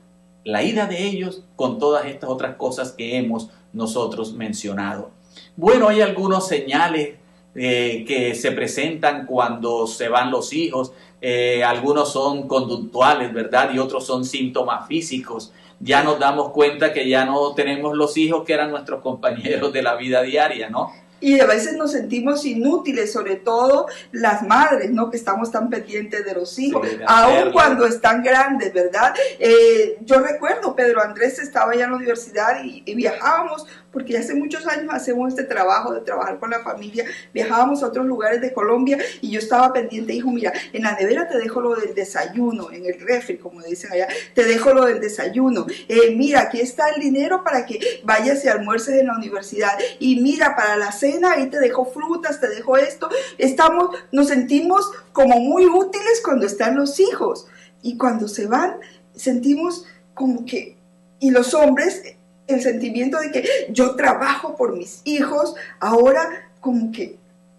la 0.44 0.62
ida 0.62 0.86
de 0.86 1.04
ellos 1.04 1.42
con 1.56 1.78
todas 1.78 2.06
estas 2.06 2.30
otras 2.30 2.54
cosas 2.56 2.92
que 2.92 3.16
hemos 3.16 3.50
nosotros 3.72 4.32
mencionado. 4.32 5.10
Bueno, 5.56 5.88
hay 5.88 6.00
algunos 6.00 6.46
señales 6.46 7.16
eh, 7.58 8.04
que 8.06 8.36
se 8.36 8.52
presentan 8.52 9.26
cuando 9.26 9.88
se 9.88 10.08
van 10.08 10.30
los 10.30 10.52
hijos. 10.52 10.92
Eh, 11.20 11.64
algunos 11.64 12.12
son 12.12 12.46
conductuales, 12.46 13.32
¿verdad? 13.32 13.72
Y 13.74 13.80
otros 13.80 14.06
son 14.06 14.24
síntomas 14.24 14.86
físicos. 14.86 15.52
Ya 15.80 16.04
nos 16.04 16.20
damos 16.20 16.50
cuenta 16.50 16.92
que 16.92 17.08
ya 17.08 17.24
no 17.24 17.54
tenemos 17.54 17.96
los 17.96 18.16
hijos 18.16 18.44
que 18.44 18.52
eran 18.52 18.70
nuestros 18.70 19.02
compañeros 19.02 19.72
de 19.72 19.82
la 19.82 19.96
vida 19.96 20.22
diaria, 20.22 20.70
¿no? 20.70 20.92
Y 21.20 21.40
a 21.40 21.46
veces 21.46 21.74
nos 21.74 21.92
sentimos 21.92 22.44
inútiles, 22.44 23.12
sobre 23.12 23.36
todo 23.36 23.86
las 24.12 24.42
madres, 24.44 24.90
¿no? 24.92 25.10
Que 25.10 25.16
estamos 25.16 25.50
tan 25.50 25.68
pendientes 25.68 26.24
de 26.24 26.34
los 26.34 26.56
hijos, 26.60 26.86
Sí, 26.88 26.96
aun 27.06 27.50
cuando 27.50 27.86
están 27.86 28.22
grandes, 28.22 28.72
¿verdad? 28.72 29.14
Eh, 29.40 29.98
yo 30.02 30.20
recuerdo, 30.20 30.76
Pedro 30.76 31.02
Andrés 31.02 31.40
estaba 31.40 31.74
ya 31.74 31.84
en 31.84 31.90
la 31.90 31.96
universidad 31.96 32.62
y, 32.62 32.84
y 32.86 32.94
viajábamos, 32.94 33.66
porque 33.92 34.12
ya 34.12 34.20
hace 34.20 34.34
muchos 34.34 34.66
años 34.66 34.92
hacemos 34.92 35.28
este 35.28 35.44
trabajo 35.44 35.92
de 35.92 36.00
trabajar 36.00 36.38
con 36.38 36.50
la 36.50 36.60
familia, 36.60 37.04
viajábamos 37.32 37.82
a 37.82 37.86
otros 37.86 38.06
lugares 38.06 38.40
de 38.40 38.52
Colombia 38.52 38.98
y 39.20 39.30
yo 39.30 39.38
estaba 39.38 39.72
pendiente, 39.72 40.12
dijo, 40.12 40.30
mira, 40.30 40.52
en 40.72 40.82
la 40.82 40.94
nevera 40.94 41.28
te 41.28 41.38
dejo 41.38 41.60
lo 41.60 41.74
del 41.74 41.94
desayuno, 41.94 42.70
en 42.70 42.86
el 42.86 43.00
refri, 43.00 43.38
como 43.38 43.62
dicen 43.62 43.92
allá, 43.92 44.08
te 44.34 44.44
dejo 44.44 44.72
lo 44.72 44.84
del 44.84 45.00
desayuno. 45.00 45.66
Eh, 45.88 46.14
mira, 46.16 46.42
aquí 46.42 46.60
está 46.60 46.90
el 46.90 47.00
dinero 47.00 47.42
para 47.44 47.66
que 47.66 48.00
vayas 48.04 48.44
y 48.44 48.48
almuerces 48.48 49.00
en 49.00 49.06
la 49.06 49.16
universidad. 49.16 49.72
Y 49.98 50.20
mira, 50.20 50.54
para 50.56 50.76
la 50.76 50.92
cena, 50.92 51.32
ahí 51.32 51.48
te 51.48 51.58
dejo 51.58 51.86
frutas, 51.86 52.40
te 52.40 52.48
dejo 52.48 52.76
esto. 52.76 53.08
Estamos, 53.38 53.96
nos 54.12 54.28
sentimos 54.28 54.90
como 55.12 55.40
muy 55.40 55.66
útiles 55.66 56.20
cuando 56.24 56.46
están 56.46 56.76
los 56.76 57.00
hijos. 57.00 57.46
Y 57.82 57.96
cuando 57.96 58.28
se 58.28 58.46
van, 58.46 58.76
sentimos 59.14 59.86
como 60.14 60.44
que, 60.44 60.76
y 61.20 61.30
los 61.30 61.54
hombres, 61.54 62.02
el 62.48 62.62
sentimiento 62.62 63.18
de 63.18 63.30
que 63.30 63.44
yo 63.70 63.94
trabajo 63.94 64.56
por 64.56 64.76
mis 64.76 65.02
hijos, 65.04 65.54
ahora 65.78 66.50
como 66.60 66.90
que, 66.90 67.16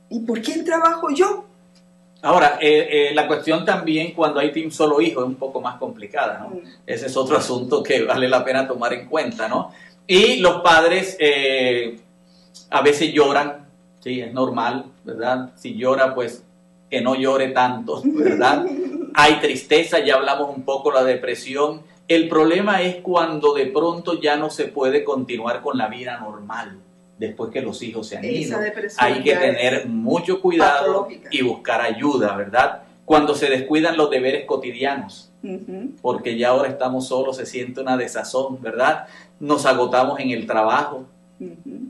¿y 0.10 0.20
por 0.22 0.42
quién 0.42 0.66
trabajo 0.66 1.10
yo? 1.12 1.46
Ahora, 2.22 2.58
eh, 2.60 2.88
eh, 2.92 3.14
la 3.14 3.28
cuestión 3.28 3.64
también 3.64 4.14
cuando 4.14 4.42
hay 4.42 4.52
un 4.64 4.72
solo 4.72 5.00
hijo 5.00 5.22
es 5.22 5.28
un 5.28 5.36
poco 5.36 5.62
más 5.62 5.78
complicada, 5.78 6.40
¿no? 6.40 6.50
Mm. 6.50 6.62
Ese 6.86 7.06
es 7.06 7.16
otro 7.16 7.38
asunto 7.38 7.82
que 7.82 8.04
vale 8.04 8.28
la 8.28 8.44
pena 8.44 8.68
tomar 8.68 8.92
en 8.94 9.08
cuenta, 9.08 9.48
¿no? 9.48 9.72
Y 10.06 10.38
los 10.38 10.62
padres 10.62 11.16
eh, 11.20 11.98
a 12.70 12.82
veces 12.82 13.14
lloran, 13.14 13.68
sí, 14.02 14.20
es 14.20 14.34
normal, 14.34 14.86
¿verdad? 15.06 15.52
Si 15.56 15.76
llora, 15.76 16.14
pues 16.14 16.44
que 16.90 17.00
no 17.00 17.16
llore 17.16 17.50
tanto, 17.50 18.02
¿verdad? 18.04 18.66
Hay 19.14 19.40
tristeza, 19.40 20.00
ya 20.00 20.16
hablamos 20.16 20.56
un 20.56 20.64
poco 20.64 20.90
de 20.90 20.96
la 20.96 21.04
depresión. 21.04 21.84
El 22.10 22.28
problema 22.28 22.82
es 22.82 22.96
cuando 22.98 23.54
de 23.54 23.68
pronto 23.68 24.20
ya 24.20 24.36
no 24.36 24.50
se 24.50 24.66
puede 24.66 25.04
continuar 25.04 25.62
con 25.62 25.78
la 25.78 25.88
vida 25.88 26.18
normal 26.20 26.80
después 27.20 27.52
que 27.52 27.62
los 27.62 27.84
hijos 27.84 28.08
se 28.08 28.18
han 28.18 28.26
ido. 28.26 28.58
Hay 28.98 29.22
que 29.22 29.36
tener 29.36 29.86
mucho 29.86 30.42
cuidado 30.42 31.08
y 31.30 31.44
buscar 31.44 31.82
ayuda, 31.82 32.36
¿verdad? 32.36 32.82
Cuando 33.06 33.36
se 33.36 33.48
descuidan 33.48 33.96
los 33.96 34.10
deberes 34.10 34.46
cotidianos, 34.46 35.32
porque 36.02 36.36
ya 36.36 36.50
ahora 36.50 36.70
estamos 36.70 37.08
solos, 37.08 37.38
se 37.38 37.46
siente 37.46 37.82
una 37.82 37.96
desazón, 37.96 38.60
¿verdad? 38.60 39.06
Nos 39.40 39.68
agotamos 39.68 40.20
en 40.20 40.32
el 40.32 40.48
trabajo, 40.48 41.06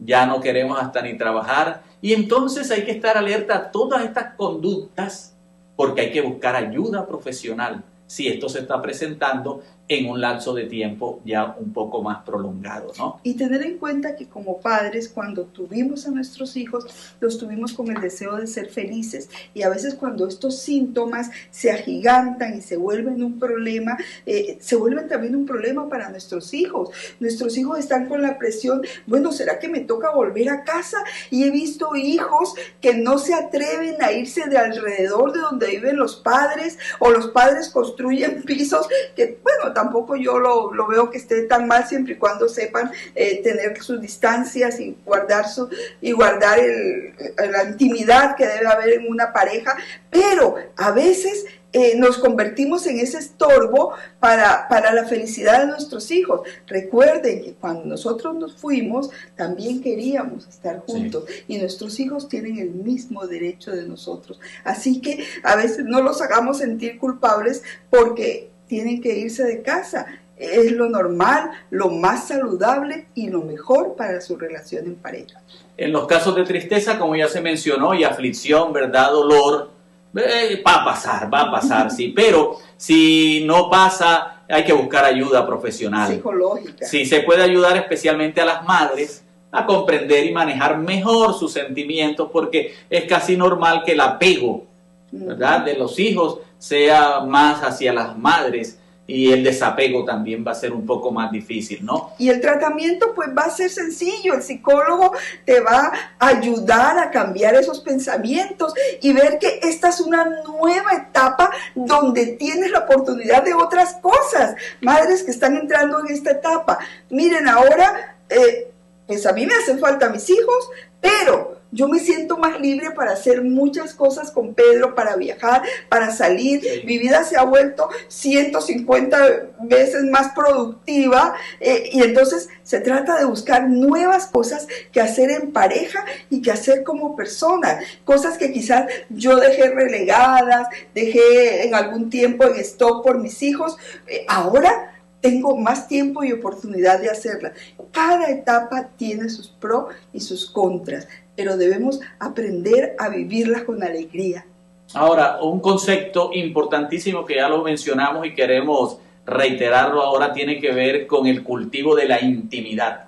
ya 0.03 0.25
no 0.25 0.41
queremos 0.41 0.81
hasta 0.81 1.01
ni 1.01 1.17
trabajar, 1.17 1.81
y 2.01 2.11
entonces 2.11 2.69
hay 2.71 2.83
que 2.83 2.91
estar 2.91 3.17
alerta 3.17 3.55
a 3.55 3.71
todas 3.71 4.03
estas 4.03 4.35
conductas, 4.35 5.33
porque 5.77 6.01
hay 6.01 6.11
que 6.11 6.21
buscar 6.21 6.57
ayuda 6.57 7.07
profesional 7.07 7.83
si 8.05 8.27
esto 8.27 8.49
se 8.49 8.59
está 8.59 8.81
presentando 8.81 9.61
en 9.89 10.07
un 10.07 10.21
lapso 10.21 10.53
de 10.53 10.65
tiempo 10.65 11.19
ya 11.25 11.55
un 11.59 11.73
poco 11.73 12.03
más 12.03 12.23
prolongado, 12.23 12.93
¿no? 12.97 13.19
Y 13.23 13.33
tener 13.33 13.63
en 13.63 13.79
cuenta 13.79 14.15
que 14.15 14.27
como 14.27 14.59
padres, 14.61 15.09
cuando 15.09 15.45
tuvimos 15.45 16.07
a 16.07 16.11
nuestros 16.11 16.55
hijos, 16.55 16.85
los 17.19 17.39
tuvimos 17.39 17.73
con 17.73 17.89
el 17.89 17.99
deseo 17.99 18.35
de 18.35 18.45
ser 18.45 18.69
felices. 18.69 19.29
Y 19.55 19.63
a 19.63 19.69
veces 19.69 19.95
cuando 19.95 20.27
estos 20.27 20.59
síntomas 20.59 21.31
se 21.49 21.71
agigantan 21.71 22.55
y 22.55 22.61
se 22.61 22.77
vuelven 22.77 23.23
un 23.23 23.39
problema, 23.39 23.97
eh, 24.27 24.59
se 24.61 24.75
vuelven 24.75 25.07
también 25.07 25.35
un 25.35 25.47
problema 25.47 25.89
para 25.89 26.09
nuestros 26.09 26.53
hijos. 26.53 26.89
Nuestros 27.19 27.57
hijos 27.57 27.79
están 27.79 28.07
con 28.07 28.21
la 28.21 28.37
presión, 28.37 28.83
bueno, 29.07 29.31
¿será 29.31 29.57
que 29.57 29.69
me 29.69 29.79
toca 29.79 30.11
volver 30.11 30.49
a 30.49 30.63
casa? 30.63 30.97
Y 31.31 31.45
he 31.45 31.49
visto 31.49 31.95
hijos 31.95 32.53
que 32.79 32.93
no 32.93 33.17
se 33.17 33.33
atreven 33.33 33.95
a 34.03 34.11
irse 34.11 34.47
de 34.47 34.57
alrededor 34.59 35.33
de 35.33 35.39
donde 35.39 35.67
viven 35.67 35.97
los 35.97 36.15
padres 36.15 36.77
o 36.99 37.09
los 37.09 37.29
padres 37.29 37.69
construyen 37.69 38.43
pisos 38.45 38.87
que, 39.15 39.39
bueno, 39.41 39.73
tampoco 39.79 40.15
yo 40.15 40.39
lo, 40.39 40.73
lo 40.73 40.87
veo 40.87 41.09
que 41.11 41.17
esté 41.23 41.43
tan 41.43 41.67
mal 41.67 41.83
siempre 41.87 42.13
y 42.13 42.17
cuando 42.17 42.47
sepan 42.49 42.91
eh, 43.15 43.41
tener 43.43 43.81
sus 43.81 43.99
distancias 44.01 44.79
y 44.79 44.95
guardar, 45.05 45.47
su, 45.47 45.69
y 46.01 46.11
guardar 46.11 46.59
el- 46.59 47.13
la 47.55 47.63
intimidad 47.71 48.35
que 48.35 48.45
debe 48.45 48.67
haber 48.67 48.89
en 48.99 49.03
una 49.15 49.27
pareja, 49.33 49.71
pero 50.09 50.55
a 50.77 50.91
veces 50.91 51.45
eh, 51.71 51.93
nos 51.97 52.17
convertimos 52.17 52.87
en 52.87 52.97
ese 52.99 53.19
estorbo 53.19 53.93
para, 54.19 54.67
para 54.69 54.91
la 54.91 55.05
felicidad 55.05 55.59
de 55.59 55.67
nuestros 55.67 56.09
hijos. 56.09 56.41
Recuerden 56.65 57.43
que 57.43 57.53
cuando 57.53 57.85
nosotros 57.85 58.33
nos 58.35 58.55
fuimos, 58.57 59.11
también 59.35 59.79
queríamos 59.79 60.47
estar 60.47 60.79
juntos 60.79 61.25
y 61.47 61.59
nuestros 61.59 61.99
hijos 61.99 62.27
tienen 62.27 62.57
el 62.57 62.71
mismo 62.71 63.27
derecho 63.27 63.69
de 63.71 63.83
nosotros. 63.87 64.39
Así 64.63 64.99
que 64.99 65.23
a 65.43 65.55
veces 65.55 65.85
no 65.85 66.01
los 66.01 66.21
hagamos 66.23 66.57
sentir 66.57 66.97
culpables 66.97 67.61
porque 67.91 68.49
tienen 68.69 69.01
que 69.01 69.17
irse 69.17 69.43
de 69.43 69.61
casa. 69.61 70.05
Es 70.37 70.71
lo 70.71 70.87
normal, 70.87 71.51
lo 71.69 71.89
más 71.89 72.29
saludable 72.29 73.07
y 73.13 73.29
lo 73.29 73.41
mejor 73.41 73.95
para 73.97 74.21
su 74.21 74.37
relación 74.37 74.85
en 74.85 74.95
pareja. 74.95 75.41
En 75.75 75.91
los 75.91 76.07
casos 76.07 76.33
de 76.35 76.45
tristeza, 76.45 76.97
como 76.97 77.17
ya 77.17 77.27
se 77.27 77.41
mencionó, 77.41 77.93
y 77.93 78.05
aflicción, 78.05 78.71
¿verdad? 78.71 79.11
Dolor, 79.11 79.71
eh, 80.15 80.63
va 80.65 80.75
a 80.75 80.85
pasar, 80.85 81.33
va 81.33 81.41
a 81.41 81.51
pasar, 81.51 81.91
sí. 81.91 82.09
Pero 82.15 82.55
si 82.77 83.43
no 83.45 83.69
pasa, 83.69 84.43
hay 84.47 84.63
que 84.63 84.71
buscar 84.71 85.03
ayuda 85.03 85.45
profesional. 85.45 86.07
Psicológica. 86.07 86.85
Sí, 86.85 87.05
se 87.05 87.19
puede 87.21 87.43
ayudar 87.43 87.75
especialmente 87.75 88.39
a 88.39 88.45
las 88.45 88.63
madres 88.63 89.25
a 89.51 89.65
comprender 89.65 90.25
y 90.25 90.31
manejar 90.31 90.77
mejor 90.77 91.33
sus 91.33 91.51
sentimientos, 91.51 92.29
porque 92.31 92.75
es 92.89 93.05
casi 93.05 93.35
normal 93.35 93.83
que 93.83 93.91
el 93.93 93.99
apego, 93.99 94.68
¿verdad? 95.11 95.65
De 95.65 95.75
los 95.75 95.99
hijos 95.99 96.39
sea 96.57 97.21
más 97.21 97.61
hacia 97.63 97.93
las 97.93 98.17
madres 98.17 98.79
y 99.09 99.31
el 99.31 99.43
desapego 99.43 100.05
también 100.05 100.45
va 100.45 100.51
a 100.51 100.55
ser 100.55 100.71
un 100.71 100.85
poco 100.85 101.11
más 101.11 101.31
difícil, 101.31 101.83
¿no? 101.83 102.11
Y 102.19 102.29
el 102.29 102.39
tratamiento 102.39 103.13
pues 103.15 103.29
va 103.35 103.43
a 103.43 103.49
ser 103.49 103.71
sencillo, 103.71 104.35
el 104.35 104.43
psicólogo 104.43 105.13
te 105.45 105.59
va 105.61 105.91
a 106.19 106.27
ayudar 106.27 106.99
a 106.99 107.09
cambiar 107.09 107.55
esos 107.55 107.79
pensamientos 107.79 108.73
y 109.01 109.11
ver 109.11 109.39
que 109.39 109.59
esta 109.63 109.89
es 109.89 109.99
una 109.99 110.25
nueva 110.25 110.93
etapa 110.93 111.49
donde 111.73 112.27
tienes 112.33 112.69
la 112.69 112.79
oportunidad 112.79 113.43
de 113.43 113.55
otras 113.55 113.95
cosas. 113.95 114.53
Madres 114.81 115.23
que 115.23 115.31
están 115.31 115.57
entrando 115.57 115.99
en 116.01 116.13
esta 116.13 116.31
etapa, 116.31 116.77
miren 117.09 117.47
ahora, 117.47 118.15
eh, 118.29 118.71
pues 119.07 119.25
a 119.25 119.33
mí 119.33 119.47
me 119.47 119.55
hacen 119.55 119.79
falta 119.79 120.09
mis 120.09 120.29
hijos, 120.29 120.69
pero 121.01 121.48
yo 121.71 121.87
me 121.87 121.99
siento 121.99 122.37
más 122.37 122.59
libre 122.59 122.91
para 122.91 123.11
hacer 123.11 123.43
muchas 123.43 123.93
cosas 123.93 124.31
con 124.31 124.53
Pedro, 124.53 124.95
para 124.95 125.15
viajar, 125.15 125.63
para 125.87 126.11
salir. 126.11 126.61
Sí. 126.61 126.81
Mi 126.85 126.97
vida 126.97 127.23
se 127.23 127.37
ha 127.37 127.43
vuelto 127.43 127.89
150 128.07 129.17
veces 129.63 130.03
más 130.05 130.33
productiva 130.33 131.35
eh, 131.59 131.89
y 131.91 132.01
entonces 132.01 132.49
se 132.63 132.79
trata 132.79 133.17
de 133.17 133.25
buscar 133.25 133.69
nuevas 133.69 134.27
cosas 134.27 134.67
que 134.91 135.01
hacer 135.01 135.29
en 135.31 135.51
pareja 135.51 136.05
y 136.29 136.41
que 136.41 136.51
hacer 136.51 136.83
como 136.83 137.15
persona. 137.15 137.79
Cosas 138.03 138.37
que 138.37 138.51
quizás 138.51 138.85
yo 139.09 139.37
dejé 139.37 139.69
relegadas, 139.69 140.67
dejé 140.95 141.67
en 141.67 141.75
algún 141.75 142.09
tiempo 142.09 142.45
en 142.45 142.55
stock 142.55 143.03
por 143.03 143.19
mis 143.19 143.43
hijos. 143.43 143.77
Eh, 144.07 144.25
ahora 144.27 144.95
tengo 145.21 145.57
más 145.57 145.87
tiempo 145.87 146.23
y 146.23 146.31
oportunidad 146.31 146.99
de 146.99 147.09
hacerlas. 147.09 147.53
Cada 147.91 148.29
etapa 148.29 148.89
tiene 148.95 149.29
sus 149.29 149.49
pros 149.49 149.93
y 150.13 150.19
sus 150.21 150.49
contras, 150.49 151.07
pero 151.39 151.55
debemos 151.55 152.01
aprender 152.19 152.97
a 152.99 153.07
vivirlas 153.07 153.63
con 153.63 153.81
alegría. 153.81 154.45
Ahora, 154.93 155.37
un 155.41 155.61
concepto 155.61 156.31
importantísimo 156.33 157.25
que 157.25 157.35
ya 157.35 157.47
lo 157.47 157.63
mencionamos 157.63 158.27
y 158.27 158.33
queremos 158.33 158.97
reiterarlo 159.25 160.01
ahora 160.01 160.33
tiene 160.33 160.59
que 160.59 160.73
ver 160.73 161.07
con 161.07 161.27
el 161.27 161.41
cultivo 161.41 161.95
de 161.95 162.09
la 162.09 162.19
intimidad. 162.19 163.05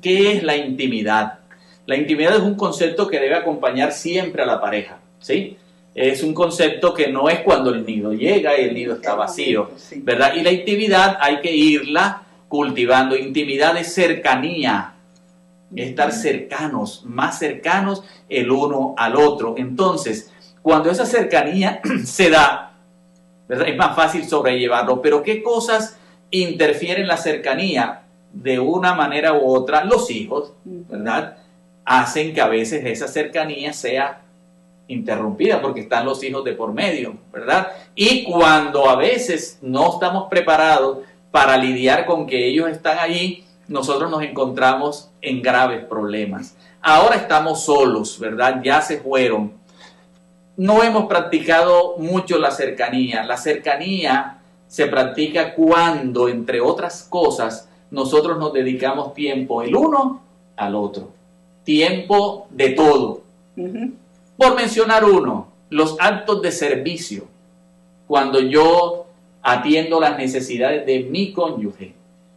¿Qué 0.00 0.32
es 0.32 0.42
la 0.42 0.56
intimidad? 0.56 1.40
La 1.84 1.94
intimidad 1.94 2.36
es 2.36 2.40
un 2.40 2.54
concepto 2.54 3.06
que 3.06 3.20
debe 3.20 3.34
acompañar 3.34 3.92
siempre 3.92 4.44
a 4.44 4.46
la 4.46 4.58
pareja, 4.58 4.96
¿sí? 5.20 5.58
Es 5.94 6.22
un 6.22 6.32
concepto 6.32 6.94
que 6.94 7.08
no 7.08 7.28
es 7.28 7.40
cuando 7.40 7.68
el 7.68 7.84
nido 7.84 8.14
llega 8.14 8.58
y 8.58 8.64
el 8.64 8.72
nido 8.72 8.94
está 8.94 9.14
vacío. 9.14 9.72
¿verdad? 9.96 10.36
Y 10.36 10.40
la 10.40 10.52
intimidad 10.52 11.18
hay 11.20 11.42
que 11.42 11.54
irla 11.54 12.22
cultivando. 12.48 13.14
Intimidad 13.14 13.76
es 13.76 13.92
cercanía, 13.92 14.91
estar 15.76 16.12
cercanos, 16.12 17.02
más 17.04 17.38
cercanos 17.38 18.02
el 18.28 18.50
uno 18.50 18.94
al 18.96 19.16
otro. 19.16 19.54
Entonces, 19.56 20.32
cuando 20.62 20.90
esa 20.90 21.06
cercanía 21.06 21.80
se 22.04 22.30
da, 22.30 22.74
¿verdad? 23.48 23.68
es 23.68 23.76
más 23.76 23.96
fácil 23.96 24.24
sobrellevarlo. 24.24 25.02
Pero 25.02 25.22
¿qué 25.22 25.42
cosas 25.42 25.98
interfieren 26.30 27.06
la 27.06 27.16
cercanía 27.16 28.02
de 28.32 28.58
una 28.58 28.94
manera 28.94 29.34
u 29.34 29.46
otra? 29.46 29.84
Los 29.84 30.10
hijos, 30.10 30.52
¿verdad? 30.64 31.38
Hacen 31.84 32.32
que 32.32 32.40
a 32.40 32.48
veces 32.48 32.84
esa 32.84 33.08
cercanía 33.08 33.72
sea 33.72 34.22
interrumpida 34.88 35.60
porque 35.60 35.80
están 35.80 36.04
los 36.04 36.22
hijos 36.22 36.44
de 36.44 36.52
por 36.52 36.72
medio, 36.72 37.16
¿verdad? 37.32 37.68
Y 37.94 38.24
cuando 38.24 38.88
a 38.88 38.96
veces 38.96 39.58
no 39.62 39.94
estamos 39.94 40.28
preparados 40.28 40.98
para 41.30 41.56
lidiar 41.56 42.04
con 42.04 42.26
que 42.26 42.46
ellos 42.46 42.68
están 42.68 42.98
allí, 42.98 43.44
nosotros 43.68 44.10
nos 44.10 44.22
encontramos 44.22 45.10
en 45.20 45.42
graves 45.42 45.84
problemas. 45.84 46.56
ahora 46.80 47.16
estamos 47.16 47.64
solos, 47.64 48.18
¿verdad? 48.18 48.60
Ya 48.62 48.80
se 48.80 48.98
fueron. 48.98 49.52
No 50.56 50.82
hemos 50.82 51.06
practicado 51.06 51.96
mucho 51.98 52.38
la 52.38 52.50
cercanía. 52.50 53.24
La 53.24 53.36
cercanía 53.36 54.38
se 54.66 54.86
practica 54.86 55.54
cuando, 55.54 56.28
entre 56.28 56.60
otras 56.60 57.04
cosas, 57.08 57.68
nosotros 57.90 58.38
nos 58.38 58.52
dedicamos 58.52 59.14
tiempo 59.14 59.62
el 59.62 59.76
uno 59.76 60.22
al 60.56 60.74
otro. 60.74 61.10
Tiempo 61.64 62.46
de 62.50 62.70
todo. 62.70 63.22
Por 64.36 64.56
mencionar 64.56 65.04
uno, 65.04 65.48
los 65.70 65.96
actos 66.00 66.42
de 66.42 66.52
servicio. 66.52 67.24
Cuando 68.06 68.40
yo 68.40 69.06
atiendo 69.42 70.00
las 70.00 70.16
necesidades 70.16 70.86
de 70.86 71.00
mi 71.00 71.32
cónyuge. 71.32 71.94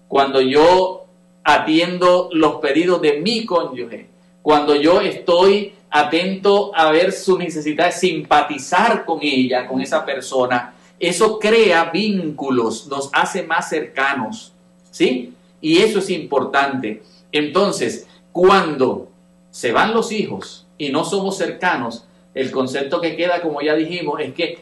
Cuando 0.07 0.41
yo 0.41 1.04
atiendo 1.45 2.27
los 2.33 2.55
pedidos 2.55 3.01
de 3.01 3.21
mi 3.21 3.45
cónyuge. 3.45 4.07
Cuando 4.41 4.75
yo 4.75 4.99
estoy 4.99 5.73
atento 5.89 6.71
a 6.75 6.91
ver 6.91 7.13
su 7.13 7.37
necesidad, 7.37 7.91
simpatizar 7.91 9.05
con 9.05 9.19
ella, 9.21 9.65
con 9.67 9.79
esa 9.79 10.03
persona. 10.05 10.73
Eso 10.99 11.39
crea 11.39 11.85
vínculos, 11.85 12.87
nos 12.87 13.09
hace 13.13 13.43
más 13.43 13.69
cercanos. 13.69 14.51
¿Sí? 14.91 15.33
Y 15.61 15.77
eso 15.77 15.99
es 15.99 16.09
importante. 16.09 17.03
Entonces, 17.31 18.07
cuando 18.31 19.09
se 19.51 19.71
van 19.71 19.93
los 19.93 20.11
hijos 20.11 20.65
y 20.77 20.89
no 20.89 21.05
somos 21.05 21.37
cercanos, 21.37 22.05
el 22.33 22.51
concepto 22.51 22.99
que 22.99 23.15
queda, 23.15 23.41
como 23.41 23.61
ya 23.61 23.75
dijimos, 23.75 24.19
es 24.19 24.33
que 24.33 24.59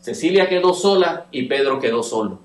Cecilia 0.00 0.48
quedó 0.48 0.74
sola 0.74 1.26
y 1.30 1.44
Pedro 1.44 1.80
quedó 1.80 2.02
solo. 2.02 2.40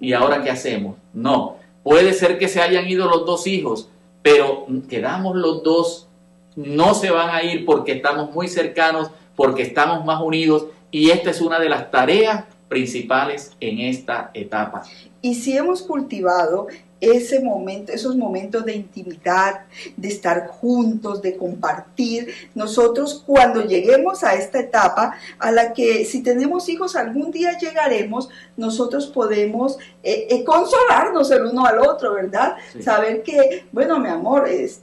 ¿Y 0.00 0.14
ahora 0.14 0.42
qué 0.42 0.50
hacemos? 0.50 0.96
No, 1.12 1.57
puede 1.88 2.12
ser 2.12 2.36
que 2.36 2.48
se 2.48 2.60
hayan 2.60 2.86
ido 2.86 3.08
los 3.08 3.24
dos 3.24 3.46
hijos, 3.46 3.88
pero 4.22 4.66
quedamos 4.90 5.34
los 5.34 5.62
dos, 5.62 6.06
no 6.54 6.92
se 6.92 7.10
van 7.10 7.34
a 7.34 7.42
ir 7.42 7.64
porque 7.64 7.92
estamos 7.92 8.30
muy 8.30 8.46
cercanos, 8.46 9.10
porque 9.34 9.62
estamos 9.62 10.04
más 10.04 10.20
unidos 10.20 10.66
y 10.90 11.08
esta 11.08 11.30
es 11.30 11.40
una 11.40 11.58
de 11.58 11.70
las 11.70 11.90
tareas 11.90 12.44
principales 12.68 13.52
en 13.60 13.78
esta 13.78 14.30
etapa. 14.34 14.82
Y 15.22 15.36
si 15.36 15.56
hemos 15.56 15.80
cultivado 15.80 16.66
ese 17.00 17.40
momento, 17.40 17.92
esos 17.92 18.16
momentos 18.16 18.64
de 18.64 18.74
intimidad, 18.74 19.60
de 19.96 20.08
estar 20.08 20.48
juntos, 20.48 21.22
de 21.22 21.36
compartir. 21.36 22.32
Nosotros 22.54 23.22
cuando 23.26 23.62
lleguemos 23.62 24.24
a 24.24 24.34
esta 24.34 24.58
etapa, 24.60 25.14
a 25.38 25.52
la 25.52 25.72
que 25.72 26.04
si 26.04 26.22
tenemos 26.22 26.68
hijos 26.68 26.96
algún 26.96 27.30
día 27.30 27.56
llegaremos, 27.58 28.28
nosotros 28.56 29.06
podemos 29.06 29.78
eh, 30.02 30.26
eh, 30.30 30.44
consolarnos 30.44 31.30
el 31.30 31.46
uno 31.46 31.64
al 31.64 31.78
otro, 31.78 32.14
¿verdad? 32.14 32.56
Saber 32.80 33.22
que, 33.22 33.66
bueno, 33.72 33.98
mi 34.00 34.08
amor, 34.08 34.48
es, 34.48 34.80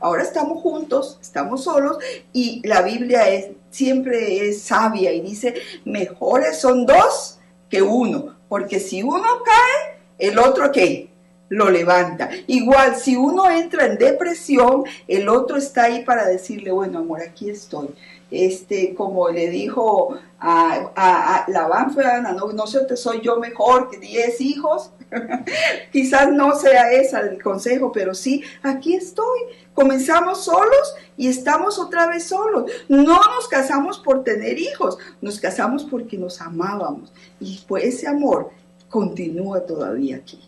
ahora 0.00 0.22
estamos 0.22 0.62
juntos, 0.62 1.18
estamos 1.20 1.64
solos 1.64 1.98
y 2.32 2.66
la 2.66 2.82
Biblia 2.82 3.28
es, 3.28 3.48
siempre 3.70 4.48
es 4.48 4.62
sabia 4.62 5.12
y 5.12 5.20
dice, 5.20 5.54
mejores 5.84 6.58
son 6.60 6.86
dos 6.86 7.38
que 7.68 7.82
uno, 7.82 8.36
porque 8.48 8.78
si 8.78 9.02
uno 9.02 9.42
cae, 9.44 9.96
el 10.18 10.38
otro 10.38 10.72
que 10.72 11.10
lo 11.48 11.70
levanta. 11.70 12.28
Igual, 12.46 12.96
si 12.96 13.16
uno 13.16 13.50
entra 13.50 13.86
en 13.86 13.98
depresión, 13.98 14.84
el 15.06 15.28
otro 15.28 15.56
está 15.56 15.84
ahí 15.84 16.04
para 16.04 16.26
decirle, 16.26 16.70
bueno, 16.70 16.98
amor, 16.98 17.20
aquí 17.22 17.50
estoy. 17.50 17.88
Este, 18.28 18.92
como 18.94 19.28
le 19.28 19.50
dijo 19.50 20.18
a, 20.40 20.90
a, 20.96 21.44
a 21.44 22.32
no, 22.32 22.52
no 22.52 22.66
sé, 22.66 22.96
soy 22.96 23.20
yo 23.20 23.38
mejor 23.38 23.88
que 23.88 23.98
diez 23.98 24.40
hijos. 24.40 24.90
Quizás 25.92 26.32
no 26.32 26.56
sea 26.58 26.90
ese 26.90 27.16
el 27.20 27.40
consejo, 27.40 27.92
pero 27.92 28.14
sí, 28.14 28.42
aquí 28.62 28.94
estoy. 28.94 29.40
Comenzamos 29.74 30.44
solos 30.44 30.94
y 31.16 31.28
estamos 31.28 31.78
otra 31.78 32.08
vez 32.08 32.24
solos. 32.24 32.70
No 32.88 33.20
nos 33.34 33.46
casamos 33.48 33.98
por 34.00 34.24
tener 34.24 34.58
hijos, 34.58 34.98
nos 35.20 35.38
casamos 35.38 35.84
porque 35.84 36.18
nos 36.18 36.40
amábamos. 36.40 37.12
Y 37.38 37.62
pues 37.68 37.84
ese 37.84 38.08
amor 38.08 38.50
continúa 38.88 39.64
todavía 39.66 40.16
aquí. 40.16 40.40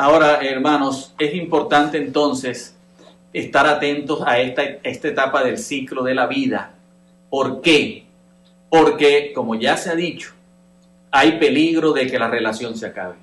Ahora, 0.00 0.38
hermanos, 0.42 1.12
es 1.18 1.34
importante 1.34 1.98
entonces 1.98 2.76
estar 3.32 3.66
atentos 3.66 4.22
a 4.24 4.38
esta, 4.38 4.62
esta 4.84 5.08
etapa 5.08 5.42
del 5.42 5.58
ciclo 5.58 6.04
de 6.04 6.14
la 6.14 6.28
vida. 6.28 6.70
¿Por 7.28 7.60
qué? 7.62 8.06
Porque, 8.70 9.32
como 9.34 9.56
ya 9.56 9.76
se 9.76 9.90
ha 9.90 9.96
dicho, 9.96 10.30
hay 11.10 11.32
peligro 11.40 11.90
de 11.90 12.06
que 12.06 12.16
la 12.16 12.28
relación 12.28 12.76
se 12.76 12.86
acabe. 12.86 13.16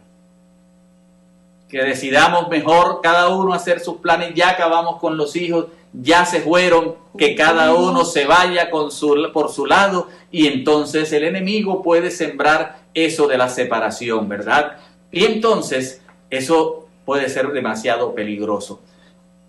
Que 1.70 1.82
decidamos 1.82 2.50
mejor 2.50 3.00
cada 3.02 3.30
uno 3.30 3.54
hacer 3.54 3.80
sus 3.80 4.00
planes, 4.00 4.34
ya 4.36 4.50
acabamos 4.50 5.00
con 5.00 5.16
los 5.16 5.34
hijos, 5.38 5.68
ya 5.94 6.26
se 6.26 6.42
fueron, 6.42 6.96
que 7.18 7.36
cada 7.36 7.74
uno 7.74 8.04
se 8.04 8.26
vaya 8.26 8.70
con 8.70 8.92
su, 8.92 9.30
por 9.32 9.50
su 9.50 9.66
lado 9.66 10.10
y 10.30 10.48
entonces 10.48 11.14
el 11.14 11.24
enemigo 11.24 11.82
puede 11.82 12.12
sembrar 12.12 12.80
eso 12.94 13.28
de 13.28 13.38
la 13.38 13.48
separación, 13.48 14.28
¿verdad? 14.28 14.76
Y 15.10 15.24
entonces 15.24 16.02
eso 16.30 16.88
puede 17.06 17.30
ser 17.30 17.52
demasiado 17.52 18.14
peligroso. 18.14 18.82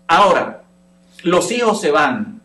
Ahora, 0.07 0.63
los 1.23 1.51
hijos 1.51 1.81
se 1.81 1.91
van. 1.91 2.41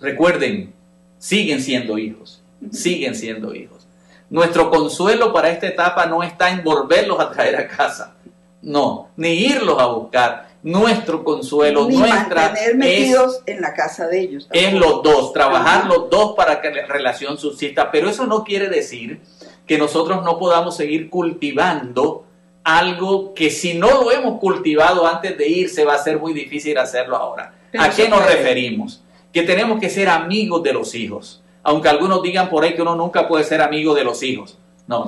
Recuerden, 0.00 0.72
siguen 1.18 1.60
siendo 1.60 1.98
hijos, 1.98 2.42
siguen 2.72 3.14
siendo 3.14 3.54
hijos. 3.54 3.86
Nuestro 4.30 4.70
consuelo 4.70 5.32
para 5.32 5.50
esta 5.50 5.66
etapa 5.66 6.06
no 6.06 6.22
está 6.22 6.50
en 6.50 6.64
volverlos 6.64 7.20
a 7.20 7.30
traer 7.30 7.56
a 7.56 7.68
casa, 7.68 8.14
no, 8.62 9.10
ni 9.16 9.28
irlos 9.28 9.80
a 9.80 9.86
buscar. 9.86 10.54
Nuestro 10.62 11.22
consuelo, 11.22 11.86
ni 11.86 11.98
nuestra 11.98 12.48
mantener 12.48 12.76
metidos 12.76 13.42
en 13.44 13.60
la 13.60 13.74
casa 13.74 14.06
de 14.06 14.20
ellos. 14.20 14.48
Es 14.50 14.72
los 14.72 15.02
dos, 15.02 15.34
trabajar 15.34 15.86
los 15.86 16.08
dos 16.08 16.34
para 16.34 16.62
que 16.62 16.70
la 16.70 16.86
relación 16.86 17.36
subsista. 17.36 17.90
Pero 17.90 18.08
eso 18.08 18.26
no 18.26 18.44
quiere 18.44 18.70
decir 18.70 19.20
que 19.66 19.76
nosotros 19.76 20.24
no 20.24 20.38
podamos 20.38 20.74
seguir 20.74 21.10
cultivando 21.10 22.24
algo 22.64 23.34
que 23.34 23.50
si 23.50 23.74
no 23.74 24.02
lo 24.02 24.10
hemos 24.10 24.40
cultivado 24.40 25.06
antes 25.06 25.36
de 25.36 25.48
irse 25.48 25.84
va 25.84 25.94
a 25.94 25.98
ser 25.98 26.18
muy 26.18 26.32
difícil 26.32 26.76
hacerlo 26.78 27.16
ahora. 27.16 27.54
¿A 27.78 27.90
qué 27.90 28.08
nos 28.08 28.24
referimos? 28.24 29.02
Que 29.32 29.42
tenemos 29.42 29.78
que 29.78 29.90
ser 29.90 30.08
amigos 30.08 30.62
de 30.62 30.72
los 30.72 30.94
hijos. 30.94 31.42
Aunque 31.62 31.88
algunos 31.88 32.22
digan 32.22 32.48
por 32.48 32.64
ahí 32.64 32.74
que 32.74 32.82
uno 32.82 32.96
nunca 32.96 33.28
puede 33.28 33.44
ser 33.44 33.60
amigo 33.60 33.94
de 33.94 34.04
los 34.04 34.22
hijos. 34.22 34.58
No, 34.86 35.06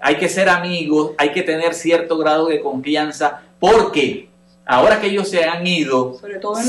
hay 0.00 0.16
que 0.16 0.28
ser 0.28 0.48
amigos, 0.48 1.12
hay 1.16 1.30
que 1.30 1.42
tener 1.42 1.74
cierto 1.74 2.18
grado 2.18 2.46
de 2.46 2.60
confianza, 2.60 3.42
porque 3.60 4.28
ahora 4.66 5.00
que 5.00 5.06
ellos 5.06 5.28
se 5.28 5.44
han 5.44 5.64
ido, 5.64 6.18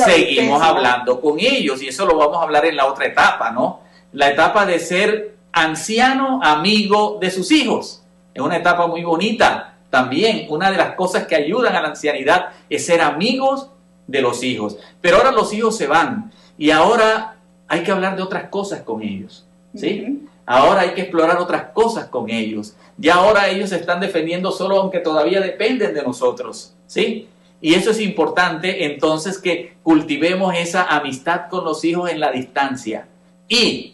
seguimos 0.06 0.62
hablando 0.62 1.19
con 1.19 1.39
ellos 1.39 1.82
y 1.82 1.88
eso 1.88 2.06
lo 2.06 2.15
vamos 2.15 2.38
a 2.38 2.43
hablar 2.43 2.65
en 2.65 2.76
la 2.76 2.86
otra 2.86 3.08
etapa, 3.08 3.50
¿no? 3.50 3.82
La 4.12 4.30
etapa 4.30 4.67
de 4.67 4.78
ser 4.78 5.36
anciano 5.52 6.39
amigo 6.43 7.17
de 7.19 7.32
sus 7.32 7.52
hijos. 7.52 8.04
Es 8.36 8.41
una 8.41 8.58
etapa 8.58 8.86
muy 8.86 9.04
bonita, 9.04 9.72
también 9.93 10.47
una 10.49 10.71
de 10.71 10.77
las 10.77 10.95
cosas 10.95 11.27
que 11.27 11.36
ayudan 11.36 11.75
a 11.75 11.82
la 11.84 11.89
ancianidad 11.89 12.47
es 12.67 12.84
ser 12.84 12.99
amigos 12.99 13.69
de 14.08 14.23
los 14.23 14.41
hijos. 14.41 14.75
Pero 15.01 15.17
ahora 15.17 15.32
los 15.32 15.53
hijos 15.53 15.77
se 15.77 15.86
van 15.86 16.32
y 16.58 16.71
ahora 16.71 17.36
hay 17.67 17.84
que 17.84 17.91
hablar 17.91 18.15
de 18.15 18.23
otras 18.23 18.49
cosas 18.49 18.82
con 18.82 19.03
ellos. 19.03 19.45
¿sí? 19.75 20.27
Ahora 20.47 20.82
hay 20.82 20.95
que 20.95 21.01
explorar 21.01 21.38
otras 21.38 21.65
cosas 21.75 22.08
con 22.08 22.32
ellos. 22.32 22.73
Y 22.99 23.10
ahora 23.10 23.49
ellos 23.49 23.69
se 23.69 23.75
están 23.75 23.99
defendiendo 23.99 24.51
solo 24.51 24.82
aunque 24.82 24.97
todavía 24.97 25.39
dependen 25.39 25.93
de 25.93 26.01
nosotros. 26.01 26.73
¿sí? 26.88 27.27
Y 27.62 27.75
eso 27.75 27.91
es 27.91 27.99
importante 27.99 28.86
entonces 28.86 29.38
que 29.38 29.75
cultivemos 29.84 30.56
esa 30.56 30.86
amistad 30.86 31.49
con 31.51 31.65
los 31.65 31.86
hijos 31.86 32.10
en 32.10 32.19
la 32.19 32.32
distancia 32.32 33.06
y 33.47 33.93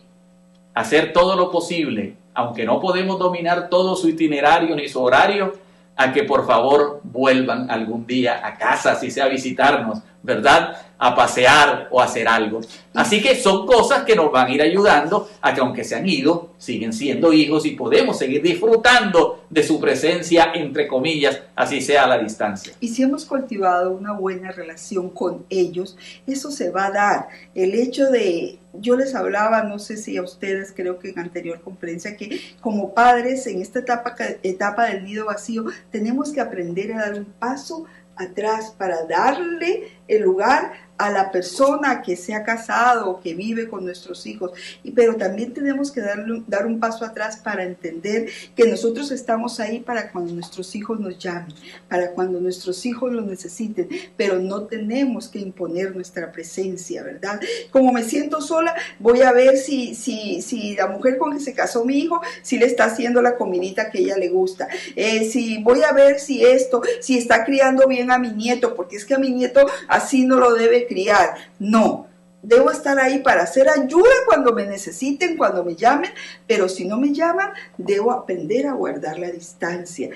hacer 0.74 1.12
todo 1.12 1.36
lo 1.36 1.52
posible, 1.52 2.16
aunque 2.34 2.64
no 2.64 2.80
podemos 2.80 3.20
dominar 3.20 3.68
todo 3.68 3.98
su 3.98 4.08
itinerario 4.08 4.78
ni 4.78 4.88
su 4.88 5.04
horario, 5.04 5.68
a 6.00 6.14
que 6.14 6.24
por 6.24 6.48
favor 6.48 7.02
vuelvan 7.04 7.70
algún 7.70 8.08
día 8.08 8.40
a 8.42 8.58
casa, 8.58 8.96
si 8.96 9.12
sea 9.12 9.26
a 9.26 9.28
visitarnos, 9.28 10.00
¿verdad? 10.22 10.76
A 10.98 11.16
pasear 11.16 11.88
o 11.92 12.02
hacer 12.02 12.28
algo. 12.28 12.60
Así 12.94 13.22
que 13.22 13.36
son 13.36 13.66
cosas 13.66 14.04
que 14.04 14.16
nos 14.16 14.32
van 14.32 14.48
a 14.48 14.54
ir 14.54 14.62
ayudando 14.62 15.30
a 15.42 15.54
que 15.54 15.62
aunque 15.62 15.86
se 15.86 15.96
han 15.96 16.08
ido, 16.08 16.54
siguen 16.58 16.92
siendo 16.92 17.32
hijos 17.32 17.66
y 17.66 17.72
podemos 17.72 18.18
seguir 18.18 18.42
disfrutando 18.42 19.46
de 19.50 19.64
su 19.64 19.80
presencia, 19.80 20.52
entre 20.54 20.88
comillas, 20.88 21.40
así 21.56 21.82
sea 21.82 22.06
la 22.06 22.18
distancia. 22.18 22.74
Y 22.82 22.90
si 22.90 23.04
hemos 23.04 23.26
cultivado 23.26 23.92
una 23.92 24.12
buena 24.12 24.52
relación 24.52 25.10
con 25.10 25.46
ellos, 25.50 25.98
eso 26.28 26.52
se 26.52 26.70
va 26.70 26.88
a 26.88 26.92
dar. 26.92 27.28
El 27.56 27.76
hecho 27.76 28.12
de, 28.12 28.60
yo 28.74 28.98
les 28.98 29.16
hablaba, 29.16 29.64
no 29.64 29.80
sé 29.80 29.96
si 29.96 30.18
a 30.18 30.22
ustedes, 30.22 30.74
creo 30.76 31.00
que 31.00 31.12
en 31.12 31.20
anterior 31.20 31.62
conferencia, 31.62 32.18
que 32.18 32.42
como 32.60 32.94
padres 32.94 33.48
en 33.48 33.62
esta 33.62 33.80
etapa, 33.80 34.16
etapa 34.44 34.88
del 34.88 35.06
nido 35.06 35.28
vacío, 35.28 35.66
tenemos 35.92 36.34
que 36.34 36.42
aprender 36.42 36.92
a 36.94 37.06
dar 37.06 37.14
un 37.14 37.26
paso 37.26 37.86
atrás 38.20 38.76
para 38.78 39.06
darle 39.06 39.88
el 40.10 40.22
lugar 40.24 40.89
a 41.00 41.10
la 41.10 41.32
persona 41.32 42.02
que 42.02 42.18
se 42.18 42.36
ha 42.36 42.44
casado, 42.44 43.22
que 43.24 43.34
vive 43.34 43.70
con 43.70 43.86
nuestros 43.86 44.26
hijos, 44.28 44.52
y, 44.84 44.92
pero 44.92 45.16
también 45.16 45.54
tenemos 45.54 45.92
que 45.92 46.02
darle, 46.02 46.44
dar 46.46 46.68
un 46.68 46.78
paso 46.78 47.06
atrás 47.06 47.38
para 47.38 47.64
entender 47.64 48.30
que 48.54 48.68
nosotros 48.68 49.10
estamos 49.12 49.62
ahí 49.62 49.80
para 49.80 50.12
cuando 50.12 50.34
nuestros 50.34 50.76
hijos 50.76 51.00
nos 51.00 51.18
llamen, 51.18 51.56
para 51.88 52.12
cuando 52.12 52.42
nuestros 52.42 52.86
hijos 52.86 53.14
lo 53.14 53.22
necesiten, 53.22 53.88
pero 54.18 54.40
no 54.40 54.64
tenemos 54.64 55.30
que 55.30 55.40
imponer 55.40 55.96
nuestra 55.96 56.34
presencia, 56.34 57.02
¿verdad? 57.02 57.40
Como 57.72 57.94
me 57.94 58.04
siento 58.04 58.42
sola, 58.42 58.76
voy 59.00 59.22
a 59.22 59.32
ver 59.32 59.56
si, 59.56 59.96
si, 59.96 60.42
si 60.42 60.76
la 60.76 60.88
mujer 60.88 61.18
con 61.18 61.32
que 61.32 61.40
se 61.40 61.54
casó 61.54 61.86
mi 61.86 61.98
hijo, 62.00 62.22
si 62.42 62.58
le 62.58 62.66
está 62.66 62.86
haciendo 62.86 63.22
la 63.22 63.38
comidita 63.38 63.90
que 63.90 64.00
ella 64.00 64.18
le 64.18 64.28
gusta, 64.28 64.68
eh, 64.98 65.30
si 65.30 65.64
voy 65.64 65.82
a 65.84 65.94
ver 65.94 66.20
si 66.20 66.44
esto, 66.44 66.82
si 67.00 67.18
está 67.18 67.46
criando 67.46 67.88
bien 67.88 68.12
a 68.12 68.20
mi 68.20 68.32
nieto, 68.32 68.76
porque 68.76 68.98
es 68.98 69.06
que 69.06 69.14
a 69.14 69.20
mi 69.20 69.32
nieto 69.32 69.66
así 69.88 70.26
no 70.26 70.36
lo 70.40 70.56
debe 70.56 70.89
criar. 70.90 71.36
No, 71.60 72.08
debo 72.42 72.72
estar 72.72 73.00
ahí 73.00 73.20
para 73.20 73.44
hacer 73.44 73.70
ayuda 73.70 74.10
cuando 74.26 74.54
me 74.54 74.66
necesiten, 74.66 75.38
cuando 75.38 75.64
me 75.64 75.76
llamen, 75.76 76.12
pero 76.48 76.68
si 76.68 76.86
no 76.86 76.98
me 76.98 77.14
llaman, 77.14 77.52
debo 77.78 78.12
aprender 78.12 78.68
a 78.68 78.74
guardar 78.74 79.18
la 79.20 79.32
distancia. 79.32 80.10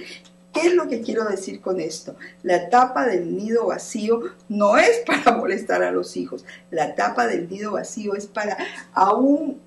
¿Qué 0.53 0.67
es 0.67 0.73
lo 0.75 0.87
que 0.87 1.01
quiero 1.01 1.25
decir 1.25 1.61
con 1.61 1.79
esto? 1.79 2.15
La 2.43 2.69
tapa 2.69 3.07
del 3.07 3.35
nido 3.35 3.67
vacío 3.67 4.21
no 4.49 4.77
es 4.77 4.99
para 5.05 5.37
molestar 5.37 5.83
a 5.83 5.91
los 5.91 6.17
hijos. 6.17 6.45
La 6.69 6.95
tapa 6.95 7.27
del 7.27 7.49
nido 7.49 7.71
vacío 7.71 8.15
es 8.15 8.27
para 8.27 8.57
aún 8.93 9.59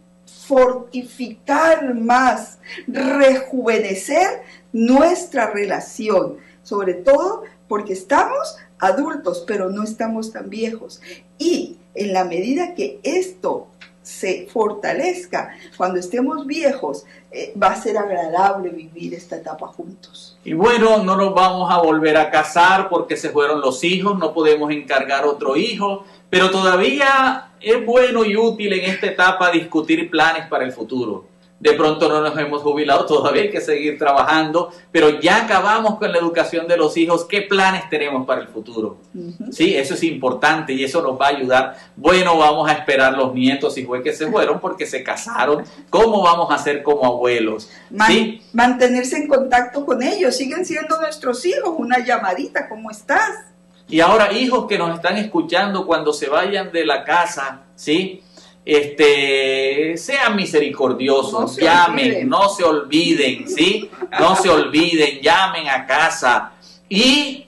fortificar 0.47 1.95
más, 1.95 2.59
rejuvenecer 2.87 4.42
nuestra 4.73 5.51
relación, 5.51 6.37
sobre 6.62 6.95
todo 6.95 7.45
porque 7.69 7.92
estamos 7.92 8.57
adultos, 8.79 9.45
pero 9.47 9.71
no 9.71 9.83
estamos 9.83 10.33
tan 10.33 10.51
viejos. 10.51 11.01
Y 11.39 11.77
en 11.95 12.12
la 12.12 12.25
medida 12.25 12.75
que 12.75 13.01
esto 13.03 13.69
se 14.03 14.47
fortalezca, 14.53 15.57
cuando 15.77 15.99
estemos 15.99 16.47
viejos, 16.47 17.05
eh, 17.33 17.53
va 17.61 17.69
a 17.69 17.83
ser 17.83 17.99
agradable 17.99 18.71
vivir 18.71 19.15
esta 19.15 19.37
etapa 19.37 19.67
juntos. 19.67 20.39
Y 20.45 20.53
bueno, 20.53 21.03
no 21.03 21.17
nos 21.17 21.35
vamos 21.35 21.73
a 21.73 21.79
volver 21.79 22.17
a 22.17 22.31
casar 22.31 22.89
porque 22.89 23.17
se 23.17 23.31
fueron 23.31 23.61
los 23.61 23.83
hijos, 23.83 24.17
no 24.17 24.33
podemos 24.33 24.71
encargar 24.71 25.25
otro 25.27 25.57
hijo, 25.57 26.05
pero 26.31 26.51
todavía 26.51 27.51
es 27.61 27.85
bueno 27.85 28.25
y 28.25 28.37
útil 28.37 28.75
en 28.75 28.91
esta 28.91 29.07
etapa 29.07 29.51
discutir 29.51 30.09
planes 30.09 30.47
para 30.47 30.65
el 30.65 30.73
futuro 30.73 31.36
de 31.59 31.73
pronto 31.73 32.09
no 32.09 32.21
nos 32.21 32.37
hemos 32.38 32.62
jubilado, 32.62 33.07
todavía 33.07 33.42
hay 33.42 33.51
que 33.51 33.61
seguir 33.61 33.99
trabajando, 33.99 34.71
pero 34.92 35.21
ya 35.21 35.45
acabamos 35.45 35.99
con 35.99 36.12
la 36.12 36.19
educación 36.19 36.69
de 36.69 36.77
los 36.77 36.97
hijos, 36.97 37.25
¿qué 37.25 37.42
planes 37.42 37.88
tenemos 37.88 38.27
para 38.27 38.42
el 38.42 38.49
futuro? 38.49 38.99
Sí, 39.51 39.75
eso 39.75 39.95
es 39.95 40.03
importante 40.03 40.75
y 40.75 40.85
eso 40.85 41.01
nos 41.01 41.19
va 41.19 41.27
a 41.27 41.31
ayudar. 41.31 41.77
Bueno, 41.97 42.37
vamos 42.37 42.69
a 42.69 42.75
esperar 42.75 43.16
los 43.16 43.33
nietos 43.33 43.75
si 43.75 43.85
fue 43.85 44.03
que 44.03 44.12
se 44.12 44.31
fueron 44.31 44.61
porque 44.61 44.85
se 44.85 45.03
casaron, 45.03 45.64
¿cómo 45.88 46.23
vamos 46.23 46.51
a 46.51 46.57
hacer 46.57 46.83
como 46.83 47.07
abuelos? 47.07 47.71
¿Sí? 48.07 48.42
Mantenerse 48.53 49.16
en 49.16 49.29
contacto 49.29 49.87
con 49.87 50.03
ellos, 50.03 50.37
siguen 50.37 50.66
siendo 50.66 51.01
nuestros 51.01 51.45
hijos, 51.47 51.75
una 51.79 52.05
llamadita, 52.05 52.69
¿cómo 52.69 52.90
estás? 52.90 53.31
Y 53.88 54.01
ahora 54.01 54.33
hijos 54.33 54.66
que 54.66 54.79
nos 54.79 54.95
están 54.95 55.16
escuchando 55.16 55.87
cuando 55.87 56.12
se 56.12 56.29
vayan 56.29 56.73
de 56.73 56.85
la 56.85 57.05
casa, 57.05 57.62
¿sí? 57.77 58.23
Este, 58.66 59.96
sean 59.96 60.35
misericordiosos, 60.35 61.57
llamen, 61.57 62.29
no 62.29 62.48
se 62.48 62.64
olviden, 62.64 63.48
¿sí? 63.48 63.88
No 64.18 64.35
se 64.35 64.50
olviden, 64.50 65.20
llamen 65.22 65.68
a 65.68 65.87
casa 65.87 66.50
y 66.88 67.46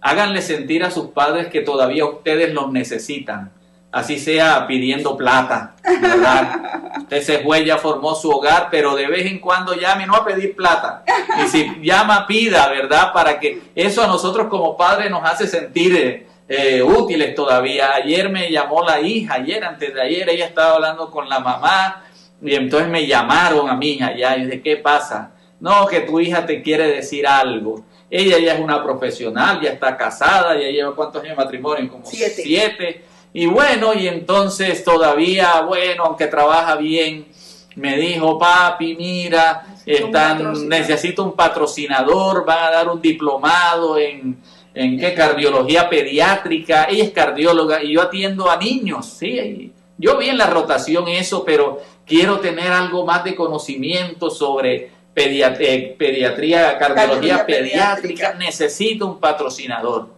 háganle 0.00 0.40
sentir 0.40 0.84
a 0.84 0.92
sus 0.92 1.08
padres 1.08 1.48
que 1.48 1.62
todavía 1.62 2.06
ustedes 2.06 2.54
los 2.54 2.70
necesitan. 2.70 3.50
Así 3.90 4.20
sea 4.20 4.68
pidiendo 4.68 5.16
plata, 5.16 5.74
¿verdad? 5.82 6.92
Usted 6.98 7.22
se 7.22 7.38
fue, 7.40 7.64
ya 7.64 7.76
formó 7.76 8.14
su 8.14 8.30
hogar, 8.30 8.68
pero 8.70 8.94
de 8.94 9.08
vez 9.08 9.26
en 9.26 9.40
cuando 9.40 9.74
llame, 9.74 10.06
no 10.06 10.14
a 10.14 10.24
pedir 10.24 10.54
plata. 10.54 11.02
Y 11.44 11.48
si 11.48 11.80
llama, 11.82 12.28
pida, 12.28 12.68
¿verdad? 12.68 13.12
Para 13.12 13.40
que 13.40 13.60
eso 13.74 14.04
a 14.04 14.06
nosotros 14.06 14.46
como 14.46 14.76
padres 14.76 15.10
nos 15.10 15.24
hace 15.24 15.48
sentir 15.48 16.28
eh, 16.52 16.82
útiles 16.82 17.32
todavía. 17.36 17.94
Ayer 17.94 18.28
me 18.28 18.50
llamó 18.50 18.82
la 18.82 19.00
hija, 19.00 19.34
ayer, 19.34 19.62
antes 19.62 19.94
de 19.94 20.02
ayer, 20.02 20.28
ella 20.28 20.46
estaba 20.46 20.74
hablando 20.74 21.08
con 21.08 21.28
la 21.28 21.38
mamá 21.38 22.02
y 22.42 22.56
entonces 22.56 22.88
me 22.88 23.06
llamaron 23.06 23.70
a 23.70 23.76
mi 23.76 23.90
hija 23.92 24.16
ya 24.16 24.36
y 24.36 24.46
dije, 24.46 24.60
¿qué 24.60 24.76
pasa? 24.76 25.30
No, 25.60 25.86
que 25.86 26.00
tu 26.00 26.18
hija 26.18 26.44
te 26.44 26.60
quiere 26.60 26.88
decir 26.88 27.24
algo. 27.24 27.84
Ella 28.10 28.36
ya 28.40 28.54
es 28.54 28.60
una 28.60 28.82
profesional, 28.82 29.60
ya 29.60 29.70
está 29.70 29.96
casada, 29.96 30.58
ya 30.58 30.66
lleva 30.68 30.96
cuántos 30.96 31.22
años 31.22 31.36
de 31.36 31.44
matrimonio, 31.44 31.88
como 31.88 32.04
siete. 32.04 32.42
siete. 32.42 33.04
Y 33.32 33.46
bueno, 33.46 33.94
y 33.94 34.08
entonces 34.08 34.82
todavía, 34.82 35.60
bueno, 35.60 36.06
aunque 36.06 36.26
trabaja 36.26 36.74
bien, 36.74 37.28
me 37.76 37.96
dijo, 37.96 38.40
papi, 38.40 38.96
mira, 38.96 39.66
están, 39.86 40.68
necesito 40.68 41.22
un 41.22 41.36
patrocinador, 41.36 42.44
van 42.44 42.64
a 42.64 42.70
dar 42.72 42.88
un 42.88 43.00
diplomado 43.00 43.96
en 43.96 44.36
en 44.74 44.98
qué 44.98 45.14
cardiología 45.14 45.88
pediátrica, 45.88 46.84
ella 46.84 47.04
es 47.04 47.10
cardióloga 47.10 47.82
y 47.82 47.92
yo 47.94 48.02
atiendo 48.02 48.50
a 48.50 48.56
niños, 48.56 49.06
¿sí? 49.06 49.72
Yo 49.98 50.16
vi 50.16 50.28
en 50.28 50.38
la 50.38 50.46
rotación 50.46 51.08
eso, 51.08 51.44
pero 51.44 51.80
quiero 52.06 52.40
tener 52.40 52.72
algo 52.72 53.04
más 53.04 53.24
de 53.24 53.34
conocimiento 53.34 54.30
sobre 54.30 54.90
eh, 55.14 55.94
pediatría, 55.98 56.78
cardiología, 56.78 57.44
pediátrica. 57.44 58.34
necesito 58.34 59.06
un 59.06 59.20
patrocinador. 59.20 60.08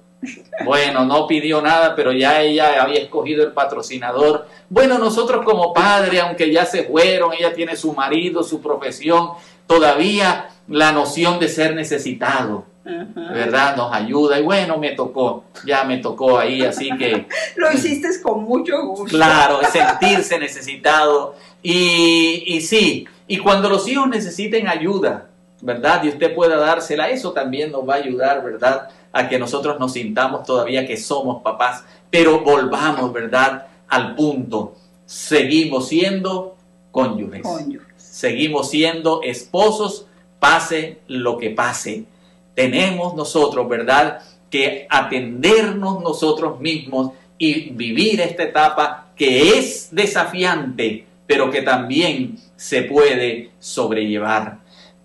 Bueno, 0.65 1.05
no 1.05 1.27
pidió 1.27 1.61
nada, 1.61 1.97
pero 1.97 2.13
ya 2.13 2.41
ella 2.43 2.81
había 2.81 3.01
escogido 3.01 3.43
el 3.43 3.53
patrocinador. 3.53 4.47
Bueno, 4.69 4.99
nosotros 4.99 5.45
como 5.45 5.73
padre, 5.73 6.21
aunque 6.21 6.53
ya 6.53 6.65
se 6.65 6.85
fueron, 6.85 7.33
ella 7.33 7.53
tiene 7.53 7.75
su 7.75 7.93
marido, 7.93 8.45
su 8.45 8.63
profesión, 8.63 9.31
todavía 9.67 10.51
la 10.69 10.93
noción 10.93 11.41
de 11.41 11.49
ser 11.49 11.75
necesitado 11.75 12.72
¿verdad? 12.85 13.77
Nos 13.77 13.93
ayuda 13.93 14.39
y 14.39 14.43
bueno, 14.43 14.79
me 14.79 14.91
tocó, 14.91 15.45
ya 15.65 15.85
me 15.85 15.99
tocó 15.99 16.39
ahí, 16.39 16.63
así 16.63 16.91
que... 16.99 17.27
Lo 17.57 17.73
hiciste 17.73 18.09
con 18.23 18.43
mucho 18.45 18.85
gusto. 18.87 19.17
Claro, 19.17 19.61
sentirse 19.71 20.39
necesitado 20.39 21.37
y, 21.63 22.45
y 22.47 22.61
sí, 22.61 23.07
y 23.27 23.39
cuando 23.39 23.69
los 23.69 23.87
hijos 23.89 24.09
necesiten 24.09 24.69
ayuda, 24.69 25.29
¿verdad? 25.61 26.03
Y 26.03 26.09
usted 26.09 26.35
pueda 26.35 26.57
dársela, 26.57 27.09
eso 27.09 27.33
también 27.33 27.71
nos 27.71 27.89
va 27.89 27.95
a 27.95 27.99
ayudar, 27.99 28.45
¿verdad? 28.45 28.89
A 29.13 29.29
que 29.29 29.39
nosotros 29.39 29.79
nos 29.79 29.93
sintamos 29.93 30.45
todavía 30.45 30.87
que 30.87 30.97
somos 30.97 31.43
papás, 31.43 31.85
pero 32.11 32.41
volvamos, 32.41 33.13
¿verdad? 33.13 33.67
Al 33.89 34.17
punto, 34.17 34.75
seguimos 35.07 35.89
siendo 35.89 36.57
cónyuges. 36.91 37.43
cónyuges. 37.43 37.87
Seguimos 37.97 38.71
siendo 38.71 39.23
esposos, 39.23 40.07
pase 40.41 41.01
lo 41.07 41.39
que 41.39 41.51
pase 41.51 42.07
tenemos 42.55 43.15
nosotros, 43.15 43.69
¿verdad? 43.69 44.23
Que 44.51 44.87
atendernos 44.91 46.03
nosotros 46.03 46.61
mismos 46.61 47.13
y 47.39 47.71
vivir 47.71 48.21
esta 48.21 48.45
etapa 48.45 49.07
que 49.17 49.59
es 49.59 49.89
desafiante, 49.91 51.07
pero 51.27 51.51
que 51.51 51.63
también 51.63 52.39
se 52.57 52.83
puede 52.83 53.51
sobrellevar. 53.59 54.59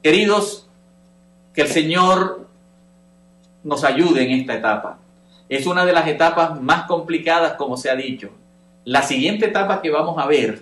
Queridos, 0.03 0.67
que 1.53 1.61
el 1.61 1.67
Señor 1.69 2.47
nos 3.63 3.83
ayude 3.83 4.23
en 4.23 4.39
esta 4.39 4.53
etapa. 4.55 4.99
Es 5.49 5.65
una 5.65 5.85
de 5.85 5.93
las 5.93 6.07
etapas 6.07 6.61
más 6.61 6.83
complicadas, 6.83 7.53
como 7.53 7.77
se 7.77 7.89
ha 7.89 7.95
dicho. 7.95 8.29
La 8.85 9.01
siguiente 9.01 9.47
etapa 9.47 9.81
que 9.81 9.89
vamos 9.89 10.17
a 10.17 10.27
ver 10.27 10.61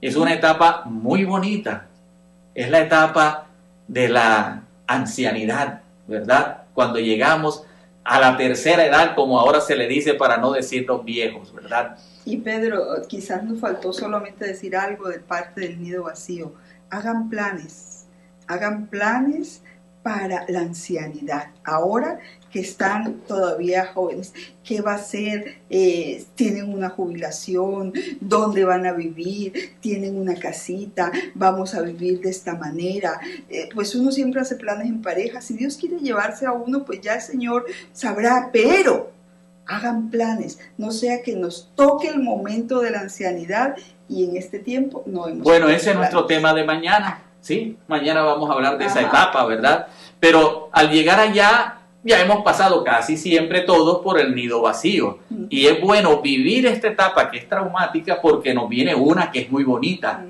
es 0.00 0.16
una 0.16 0.34
etapa 0.34 0.82
muy 0.84 1.24
bonita. 1.24 1.86
Es 2.54 2.70
la 2.70 2.80
etapa 2.80 3.46
de 3.88 4.08
la 4.08 4.62
ancianidad. 4.86 5.83
¿Verdad? 6.06 6.64
Cuando 6.74 6.98
llegamos 6.98 7.64
a 8.04 8.20
la 8.20 8.36
tercera 8.36 8.84
edad, 8.84 9.14
como 9.14 9.38
ahora 9.40 9.60
se 9.60 9.76
le 9.76 9.88
dice 9.88 10.14
para 10.14 10.36
no 10.36 10.52
decir 10.52 10.86
los 10.86 11.04
viejos, 11.04 11.54
¿verdad? 11.54 11.96
Y 12.24 12.38
Pedro, 12.38 13.02
quizás 13.08 13.42
nos 13.44 13.60
faltó 13.60 13.92
solamente 13.92 14.46
decir 14.46 14.76
algo 14.76 15.08
de 15.08 15.18
parte 15.18 15.62
del 15.62 15.82
nido 15.82 16.04
vacío. 16.04 16.54
Hagan 16.90 17.28
planes, 17.28 18.06
hagan 18.46 18.86
planes 18.86 19.62
para 20.02 20.44
la 20.48 20.60
ancianidad. 20.60 21.48
Ahora 21.64 22.18
que 22.54 22.60
están 22.60 23.14
todavía 23.26 23.86
jóvenes, 23.92 24.32
qué 24.62 24.80
va 24.80 24.94
a 24.94 24.98
ser, 24.98 25.56
eh, 25.70 26.24
tienen 26.36 26.72
una 26.72 26.88
jubilación, 26.88 27.92
dónde 28.20 28.64
van 28.64 28.86
a 28.86 28.92
vivir, 28.92 29.74
tienen 29.80 30.16
una 30.16 30.36
casita, 30.36 31.10
vamos 31.34 31.74
a 31.74 31.82
vivir 31.82 32.20
de 32.20 32.30
esta 32.30 32.54
manera. 32.54 33.18
Eh, 33.50 33.68
pues 33.74 33.96
uno 33.96 34.12
siempre 34.12 34.40
hace 34.40 34.54
planes 34.54 34.86
en 34.86 35.02
pareja, 35.02 35.40
si 35.40 35.54
Dios 35.54 35.76
quiere 35.76 35.98
llevarse 35.98 36.46
a 36.46 36.52
uno, 36.52 36.84
pues 36.84 37.00
ya 37.00 37.14
el 37.14 37.22
Señor 37.22 37.66
sabrá, 37.92 38.50
pero 38.52 39.10
hagan 39.66 40.08
planes, 40.08 40.60
no 40.78 40.92
sea 40.92 41.22
que 41.22 41.34
nos 41.34 41.72
toque 41.74 42.06
el 42.06 42.22
momento 42.22 42.78
de 42.78 42.92
la 42.92 43.00
ancianidad 43.00 43.74
y 44.08 44.26
en 44.26 44.36
este 44.36 44.60
tiempo 44.60 45.02
no 45.06 45.26
hemos... 45.26 45.42
Bueno, 45.42 45.68
ese 45.68 45.90
es 45.90 45.96
nuestro 45.96 46.26
tema 46.26 46.54
de 46.54 46.62
mañana, 46.62 47.20
¿sí? 47.40 47.78
Mañana 47.88 48.22
vamos 48.22 48.48
a 48.48 48.52
hablar 48.52 48.78
de 48.78 48.84
esa 48.84 49.00
etapa, 49.00 49.44
¿verdad? 49.44 49.88
Pero 50.20 50.68
al 50.70 50.92
llegar 50.92 51.18
allá 51.18 51.80
ya 52.04 52.20
hemos 52.20 52.44
pasado 52.44 52.84
casi 52.84 53.16
siempre 53.16 53.62
todos 53.62 54.02
por 54.02 54.20
el 54.20 54.34
nido 54.34 54.60
vacío. 54.60 55.18
Y 55.48 55.66
es 55.66 55.80
bueno 55.80 56.20
vivir 56.20 56.66
esta 56.66 56.88
etapa 56.88 57.30
que 57.30 57.38
es 57.38 57.48
traumática 57.48 58.20
porque 58.20 58.52
nos 58.52 58.68
viene 58.68 58.94
una 58.94 59.30
que 59.30 59.40
es 59.40 59.50
muy 59.50 59.64
bonita. 59.64 60.24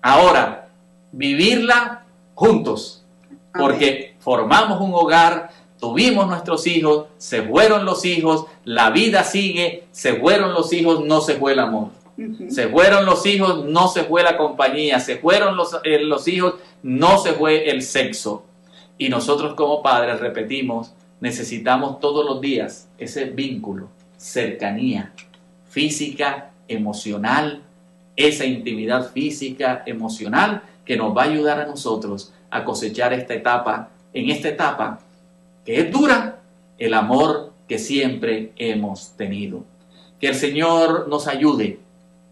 Ahora, 0.00 0.68
vivirla 1.10 2.04
juntos, 2.34 3.04
porque 3.52 4.14
formamos 4.20 4.80
un 4.80 4.94
hogar, 4.94 5.50
tuvimos 5.78 6.26
nuestros 6.28 6.66
hijos, 6.66 7.06
se 7.18 7.42
fueron 7.42 7.84
los 7.84 8.04
hijos, 8.04 8.46
la 8.64 8.90
vida 8.90 9.24
sigue, 9.24 9.84
se 9.90 10.14
fueron 10.14 10.54
los 10.54 10.72
hijos, 10.72 11.04
no 11.04 11.20
se 11.20 11.34
fue 11.34 11.52
el 11.52 11.58
amor. 11.58 11.88
Se 12.48 12.68
fueron 12.68 13.04
los 13.04 13.26
hijos, 13.26 13.64
no 13.64 13.88
se 13.88 14.04
fue 14.04 14.22
la 14.22 14.36
compañía, 14.36 15.00
se 15.00 15.16
fueron 15.16 15.56
los, 15.56 15.76
eh, 15.82 15.98
los 16.00 16.28
hijos, 16.28 16.54
no 16.82 17.18
se 17.18 17.32
fue 17.32 17.68
el 17.70 17.82
sexo. 17.82 18.44
Y 19.02 19.08
nosotros 19.08 19.54
como 19.54 19.82
padres, 19.82 20.20
repetimos, 20.20 20.92
necesitamos 21.20 21.98
todos 21.98 22.24
los 22.24 22.40
días 22.40 22.88
ese 22.98 23.24
vínculo, 23.24 23.88
cercanía 24.16 25.12
física, 25.68 26.52
emocional, 26.68 27.64
esa 28.14 28.44
intimidad 28.44 29.10
física, 29.10 29.82
emocional, 29.86 30.62
que 30.84 30.96
nos 30.96 31.16
va 31.16 31.22
a 31.22 31.24
ayudar 31.24 31.58
a 31.58 31.66
nosotros 31.66 32.32
a 32.48 32.62
cosechar 32.62 33.12
esta 33.12 33.34
etapa, 33.34 33.88
en 34.12 34.30
esta 34.30 34.50
etapa 34.50 35.00
que 35.64 35.80
es 35.80 35.90
dura, 35.90 36.38
el 36.78 36.94
amor 36.94 37.52
que 37.66 37.80
siempre 37.80 38.52
hemos 38.54 39.16
tenido. 39.16 39.64
Que 40.20 40.28
el 40.28 40.36
Señor 40.36 41.08
nos 41.08 41.26
ayude 41.26 41.80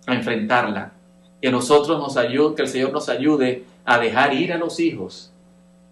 a 0.07 0.15
enfrentarla, 0.15 0.93
que 1.43 1.51
nosotros 1.51 1.99
nos 1.99 2.17
ayude, 2.17 2.55
que 2.55 2.63
el 2.63 2.69
Señor 2.69 2.93
nos 2.93 3.09
ayude 3.09 3.65
a 3.85 3.99
dejar 3.99 4.35
ir 4.35 4.53
a 4.53 4.57
los 4.57 4.79
hijos 4.79 5.33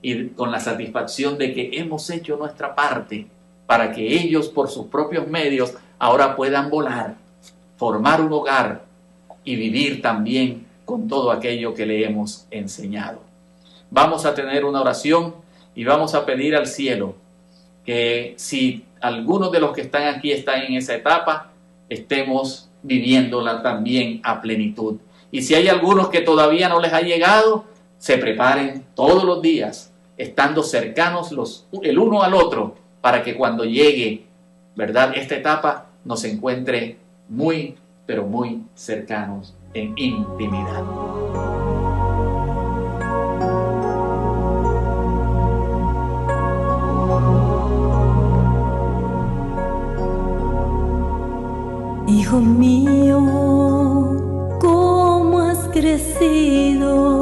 y 0.00 0.28
con 0.28 0.50
la 0.50 0.61
satisfacción 0.61 1.38
de 1.38 1.52
que 1.52 1.70
hemos 1.74 2.08
hecho 2.11 2.37
nuestra 2.37 2.74
parte 2.74 3.26
para 3.66 3.92
que 3.92 4.14
ellos 4.14 4.48
por 4.48 4.68
sus 4.68 4.87
propios 4.87 5.26
medios 5.26 5.74
ahora 5.98 6.37
puedan 6.37 6.70
volar, 6.70 7.16
formar 7.76 8.20
un 8.20 8.32
hogar 8.32 8.84
y 9.44 9.56
vivir 9.56 10.00
también 10.00 10.66
con 10.84 11.08
todo 11.08 11.30
aquello 11.30 11.74
que 11.74 11.84
le 11.84 12.04
hemos 12.04 12.46
enseñado. 12.50 13.20
Vamos 13.90 14.24
a 14.24 14.34
tener 14.34 14.64
una 14.64 14.80
oración 14.80 15.34
y 15.74 15.84
vamos 15.84 16.14
a 16.14 16.24
pedir 16.24 16.56
al 16.56 16.66
cielo 16.66 17.14
que 17.84 18.34
si 18.37 18.84
algunos 19.00 19.50
de 19.52 19.61
los 19.61 19.72
que 19.72 19.82
están 19.82 20.06
aquí 20.08 20.32
están 20.32 20.62
en 20.62 20.74
esa 20.74 20.94
etapa, 20.94 21.50
estemos 21.88 22.68
viviéndola 22.82 23.62
también 23.62 24.20
a 24.24 24.40
plenitud. 24.40 24.96
Y 25.30 25.42
si 25.42 25.54
hay 25.54 25.68
algunos 25.68 26.08
que 26.08 26.20
todavía 26.20 26.68
no 26.68 26.80
les 26.80 26.92
ha 26.92 27.00
llegado, 27.00 27.64
se 27.98 28.16
preparen 28.18 28.84
todos 28.94 29.24
los 29.24 29.42
días, 29.42 29.88
estando 30.18 30.62
cercanos 30.62 31.33
los, 31.33 31.66
el 31.83 31.98
uno 31.98 32.22
al 32.22 32.35
otro, 32.35 32.74
para 33.00 33.22
que 33.22 33.37
cuando 33.37 33.64
llegue, 33.64 34.26
¿verdad? 34.76 35.12
Esta 35.16 35.37
etapa 35.37 35.87
nos 36.04 36.24
encuentre 36.24 36.98
muy, 37.28 37.76
pero 38.04 38.26
muy 38.26 38.64
cercanos 38.74 39.54
en 39.74 39.94
intimidad. 39.96 40.85
Hijo 52.09 52.40
mío, 52.40 53.20
¿cómo 54.61 55.40
has 55.40 55.68
crecido? 55.68 57.17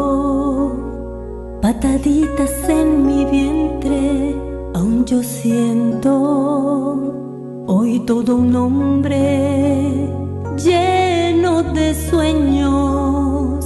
En 2.69 3.07
mi 3.07 3.25
vientre, 3.25 4.35
aún 4.75 5.05
yo 5.05 5.23
siento 5.23 6.13
hoy 7.67 8.01
todo 8.01 8.37
un 8.37 8.55
hombre 8.57 10.11
lleno 10.57 11.63
de 11.63 11.95
sueños. 12.11 13.65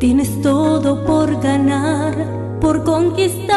Tienes 0.00 0.42
todo 0.42 1.04
por 1.04 1.40
ganar, 1.40 2.14
por 2.60 2.82
conquistar. 2.82 3.54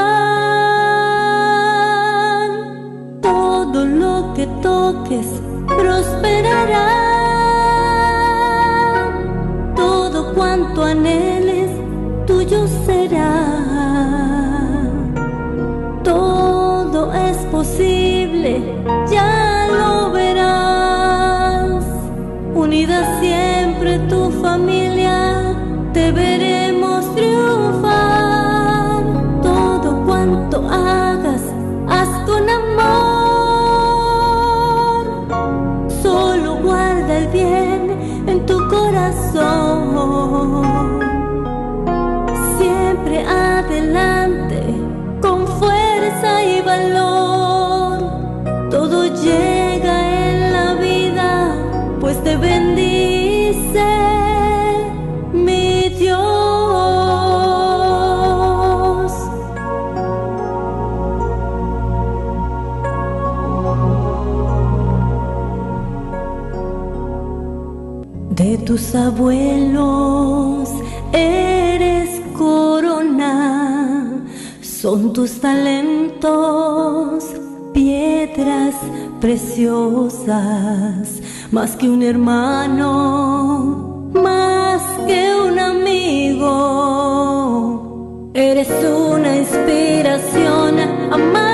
Todo 3.21 3.85
lo 3.85 4.33
que 4.35 4.45
toques 4.61 5.27
prosperará. 5.65 6.89
Todo 9.75 10.33
cuanto 10.35 10.83
anheles, 10.83 11.46
tuyo 12.47 12.67
será. 12.85 13.33
Todo 16.03 17.13
es 17.13 17.37
posible, 17.51 18.61
ya 19.11 19.67
lo 19.71 20.11
verás. 20.11 21.83
Unida 22.55 23.19
siempre 23.19 23.99
tu 24.09 24.31
familia, 24.41 25.55
te 25.93 26.11
veremos 26.11 26.96
tus 68.67 68.93
abuelos 68.95 70.69
eres 71.13 72.21
corona, 72.37 74.21
son 74.61 75.13
tus 75.13 75.39
talentos, 75.39 77.23
piedras 77.73 78.75
preciosas, 79.21 81.21
más 81.49 81.77
que 81.77 81.89
un 81.89 82.03
hermano, 82.03 84.11
más 84.13 84.81
que 85.07 85.33
un 85.33 85.57
amigo, 85.57 86.51
eres 88.33 88.67
una 88.83 89.37
inspiración, 89.37 90.77
amado 91.09 91.46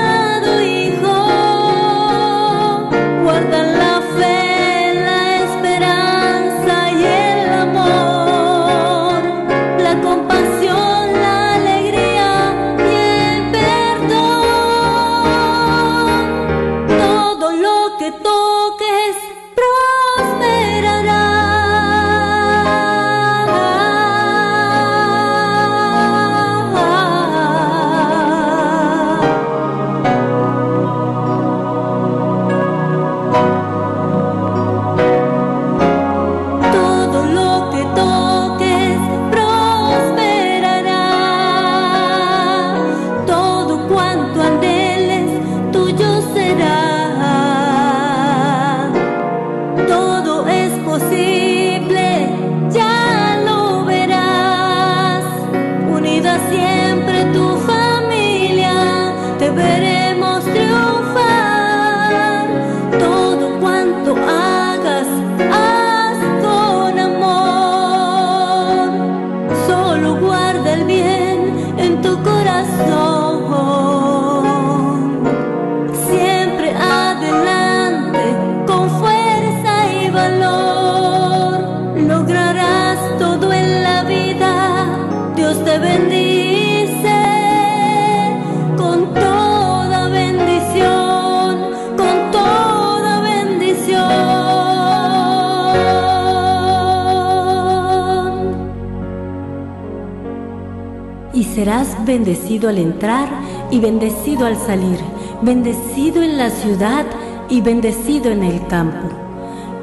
bendecido 102.24 102.70
al 102.70 102.78
entrar 102.78 103.28
y 103.70 103.80
bendecido 103.80 104.46
al 104.46 104.56
salir, 104.56 104.98
bendecido 105.42 106.22
en 106.22 106.38
la 106.38 106.48
ciudad 106.48 107.04
y 107.50 107.60
bendecido 107.60 108.30
en 108.30 108.42
el 108.42 108.66
campo. 108.66 109.08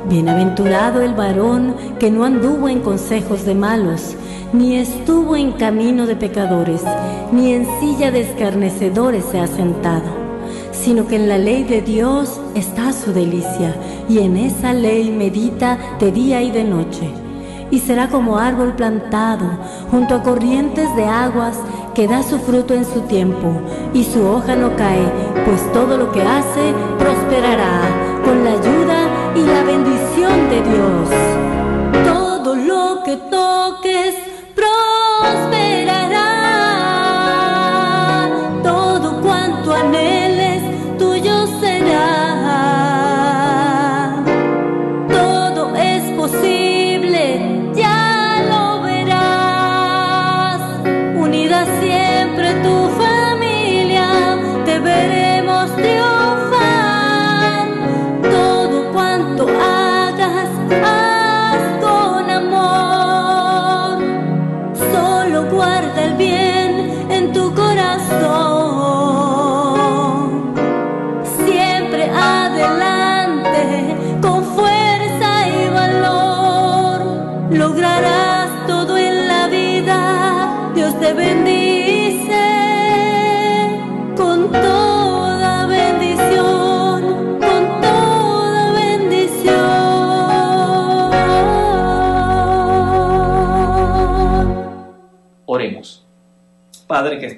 Bienaventurado 0.09 1.03
el 1.03 1.13
varón 1.13 1.75
que 1.99 2.09
no 2.09 2.23
anduvo 2.23 2.67
en 2.67 2.79
consejos 2.79 3.45
de 3.45 3.53
malos, 3.53 4.15
ni 4.53 4.75
estuvo 4.77 5.35
en 5.35 5.51
camino 5.51 6.07
de 6.07 6.15
pecadores, 6.15 6.81
ni 7.31 7.53
en 7.53 7.67
silla 7.79 8.09
de 8.09 8.21
escarnecedores 8.21 9.23
se 9.25 9.39
ha 9.39 9.45
sentado, 9.45 10.09
sino 10.71 11.05
que 11.05 11.17
en 11.17 11.29
la 11.29 11.37
ley 11.37 11.63
de 11.63 11.83
Dios 11.83 12.41
está 12.55 12.91
su 12.91 13.13
delicia, 13.13 13.75
y 14.09 14.17
en 14.17 14.35
esa 14.35 14.73
ley 14.73 15.11
medita 15.11 15.77
de 15.99 16.11
día 16.11 16.41
y 16.41 16.49
de 16.49 16.63
noche. 16.63 17.07
Y 17.69 17.79
será 17.79 18.09
como 18.09 18.37
árbol 18.37 18.73
plantado 18.75 19.45
junto 19.91 20.15
a 20.15 20.23
corrientes 20.23 20.93
de 20.97 21.05
aguas 21.05 21.57
que 21.93 22.07
da 22.07 22.23
su 22.23 22.39
fruto 22.39 22.73
en 22.73 22.85
su 22.85 23.01
tiempo, 23.01 23.61
y 23.93 24.03
su 24.03 24.25
hoja 24.25 24.55
no 24.55 24.75
cae, 24.75 25.05
pues 25.45 25.71
todo 25.73 25.97
lo 25.97 26.11
que 26.11 26.21
hace 26.21 26.73
prosperará 26.97 27.81
con 28.23 28.43
la 28.43 28.51
ayuda 28.51 28.99
y 29.35 29.41
la 29.41 29.63
bendición 29.63 30.49
de 30.49 30.61
Dios. 30.61 31.09
Todo 32.05 32.55
lo 32.55 33.03
que 33.03 33.17
toques 33.17 33.60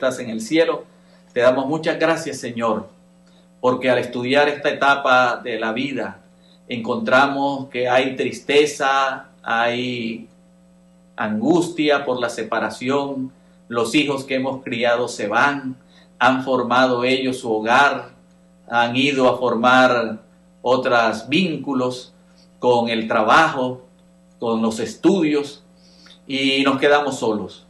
en 0.04 0.30
el 0.30 0.42
cielo, 0.42 0.84
te 1.34 1.39
damos 1.39 1.68
muchas 1.68 1.98
gracias, 1.98 2.39
Señor, 2.39 2.89
porque 3.62 3.89
al 3.89 4.00
estudiar 4.00 4.50
esta 4.50 4.70
etapa 4.70 5.38
de 5.38 5.60
la 5.60 5.72
vida, 5.72 6.20
encontramos 6.68 7.70
que 7.70 7.88
hay 7.88 8.16
tristeza, 8.16 9.30
hay 9.42 10.28
angustia 11.16 12.06
por 12.06 12.20
la 12.20 12.30
separación, 12.30 13.32
los 13.68 13.96
hijos 13.96 14.26
que 14.26 14.36
hemos 14.36 14.63
criado 14.63 15.08
se 15.08 15.28
van, 15.28 15.78
han 16.20 16.44
formado 16.44 17.04
ellos 17.04 17.39
su 17.39 17.52
hogar, 17.52 18.10
han 18.68 18.96
ido 18.96 19.30
a 19.30 19.38
formar 19.38 20.20
otros 20.62 21.28
vínculos 21.28 22.13
con 22.60 22.89
el 22.89 23.08
trabajo, 23.08 23.82
con 24.39 24.62
los 24.62 24.80
estudios 24.80 25.63
y 26.28 26.63
nos 26.63 26.80
quedamos 26.80 27.20
solos. 27.20 27.66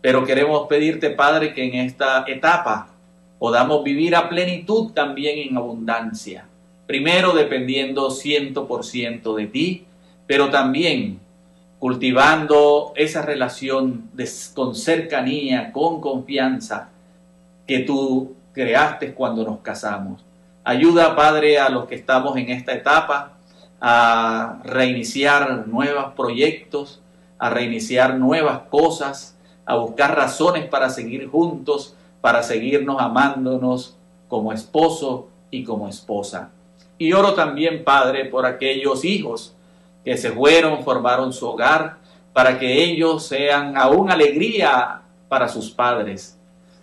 Pero 0.00 0.24
queremos 0.24 0.66
pedirte, 0.66 1.10
Padre, 1.10 1.52
que 1.52 1.64
en 1.64 1.74
esta 1.74 2.24
etapa 2.26 2.88
podamos 3.38 3.84
vivir 3.84 4.16
a 4.16 4.28
plenitud 4.28 4.92
también 4.92 5.48
en 5.48 5.56
abundancia. 5.56 6.46
Primero 6.86 7.32
dependiendo 7.32 8.10
ciento 8.10 8.66
por 8.66 8.84
ciento 8.84 9.34
de 9.34 9.46
ti, 9.46 9.84
pero 10.26 10.50
también 10.50 11.20
cultivando 11.78 12.92
esa 12.94 13.22
relación 13.22 14.10
con 14.54 14.74
cercanía, 14.74 15.72
con 15.72 16.00
confianza 16.00 16.90
que 17.66 17.80
tú 17.80 18.34
creaste 18.52 19.14
cuando 19.14 19.44
nos 19.44 19.60
casamos. 19.60 20.24
Ayuda, 20.62 21.16
Padre, 21.16 21.58
a 21.58 21.70
los 21.70 21.86
que 21.86 21.94
estamos 21.94 22.36
en 22.36 22.50
esta 22.50 22.72
etapa 22.74 23.38
a 23.80 24.60
reiniciar 24.62 25.66
nuevos 25.66 26.12
proyectos, 26.14 27.00
a 27.38 27.48
reiniciar 27.48 28.16
nuevas 28.16 28.60
cosas, 28.68 29.38
a 29.70 29.76
buscar 29.76 30.16
razones 30.16 30.66
para 30.66 30.90
seguir 30.90 31.28
juntos, 31.28 31.94
para 32.20 32.42
seguirnos 32.42 33.00
amándonos 33.00 33.96
como 34.26 34.52
esposo 34.52 35.28
y 35.48 35.62
como 35.62 35.88
esposa. 35.88 36.50
Y 36.98 37.12
oro 37.12 37.34
también, 37.34 37.84
Padre, 37.84 38.24
por 38.24 38.46
aquellos 38.46 39.04
hijos 39.04 39.54
que 40.04 40.16
se 40.16 40.32
fueron, 40.32 40.82
formaron 40.82 41.32
su 41.32 41.46
hogar, 41.46 41.98
para 42.32 42.58
que 42.58 42.82
ellos 42.82 43.24
sean 43.24 43.76
aún 43.76 44.10
alegría 44.10 45.02
para 45.28 45.46
sus 45.46 45.70
padres, 45.70 46.36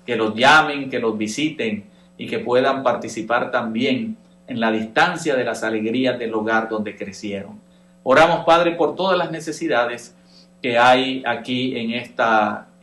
que 0.06 0.16
los 0.16 0.34
llamen, 0.34 0.90
que 0.90 1.00
los 1.00 1.18
visiten 1.18 1.90
y 2.18 2.28
que 2.28 2.40
puedan 2.40 2.84
participar 2.84 3.52
también 3.52 4.16
en 4.48 4.62
la 4.62 4.72
distancia 4.72 5.36
de 5.36 5.44
las 5.44 5.62
alegrías 5.62 6.18
del 6.18 6.34
hogar 6.34 6.70
donde 6.70 6.96
crecieron. 6.96 7.60
Oramos, 8.04 8.46
Padre, 8.46 8.72
por 8.72 8.96
todas 8.96 9.18
las 9.18 9.30
necesidades 9.30 10.16
que 10.62 10.78
hay 10.78 11.22
aquí 11.26 11.78
en 11.78 11.92
este 11.92 12.24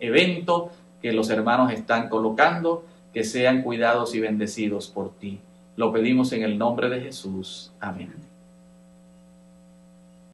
evento 0.04 0.70
que 1.02 1.12
los 1.12 1.30
hermanos 1.30 1.72
están 1.72 2.08
colocando, 2.08 2.84
que 3.12 3.24
sean 3.24 3.62
cuidados 3.62 4.14
y 4.14 4.20
bendecidos 4.20 4.88
por 4.88 5.12
ti. 5.12 5.40
Lo 5.76 5.92
pedimos 5.92 6.32
en 6.32 6.42
el 6.42 6.56
nombre 6.56 6.88
de 6.88 7.00
Jesús. 7.00 7.72
Amén. 7.80 8.23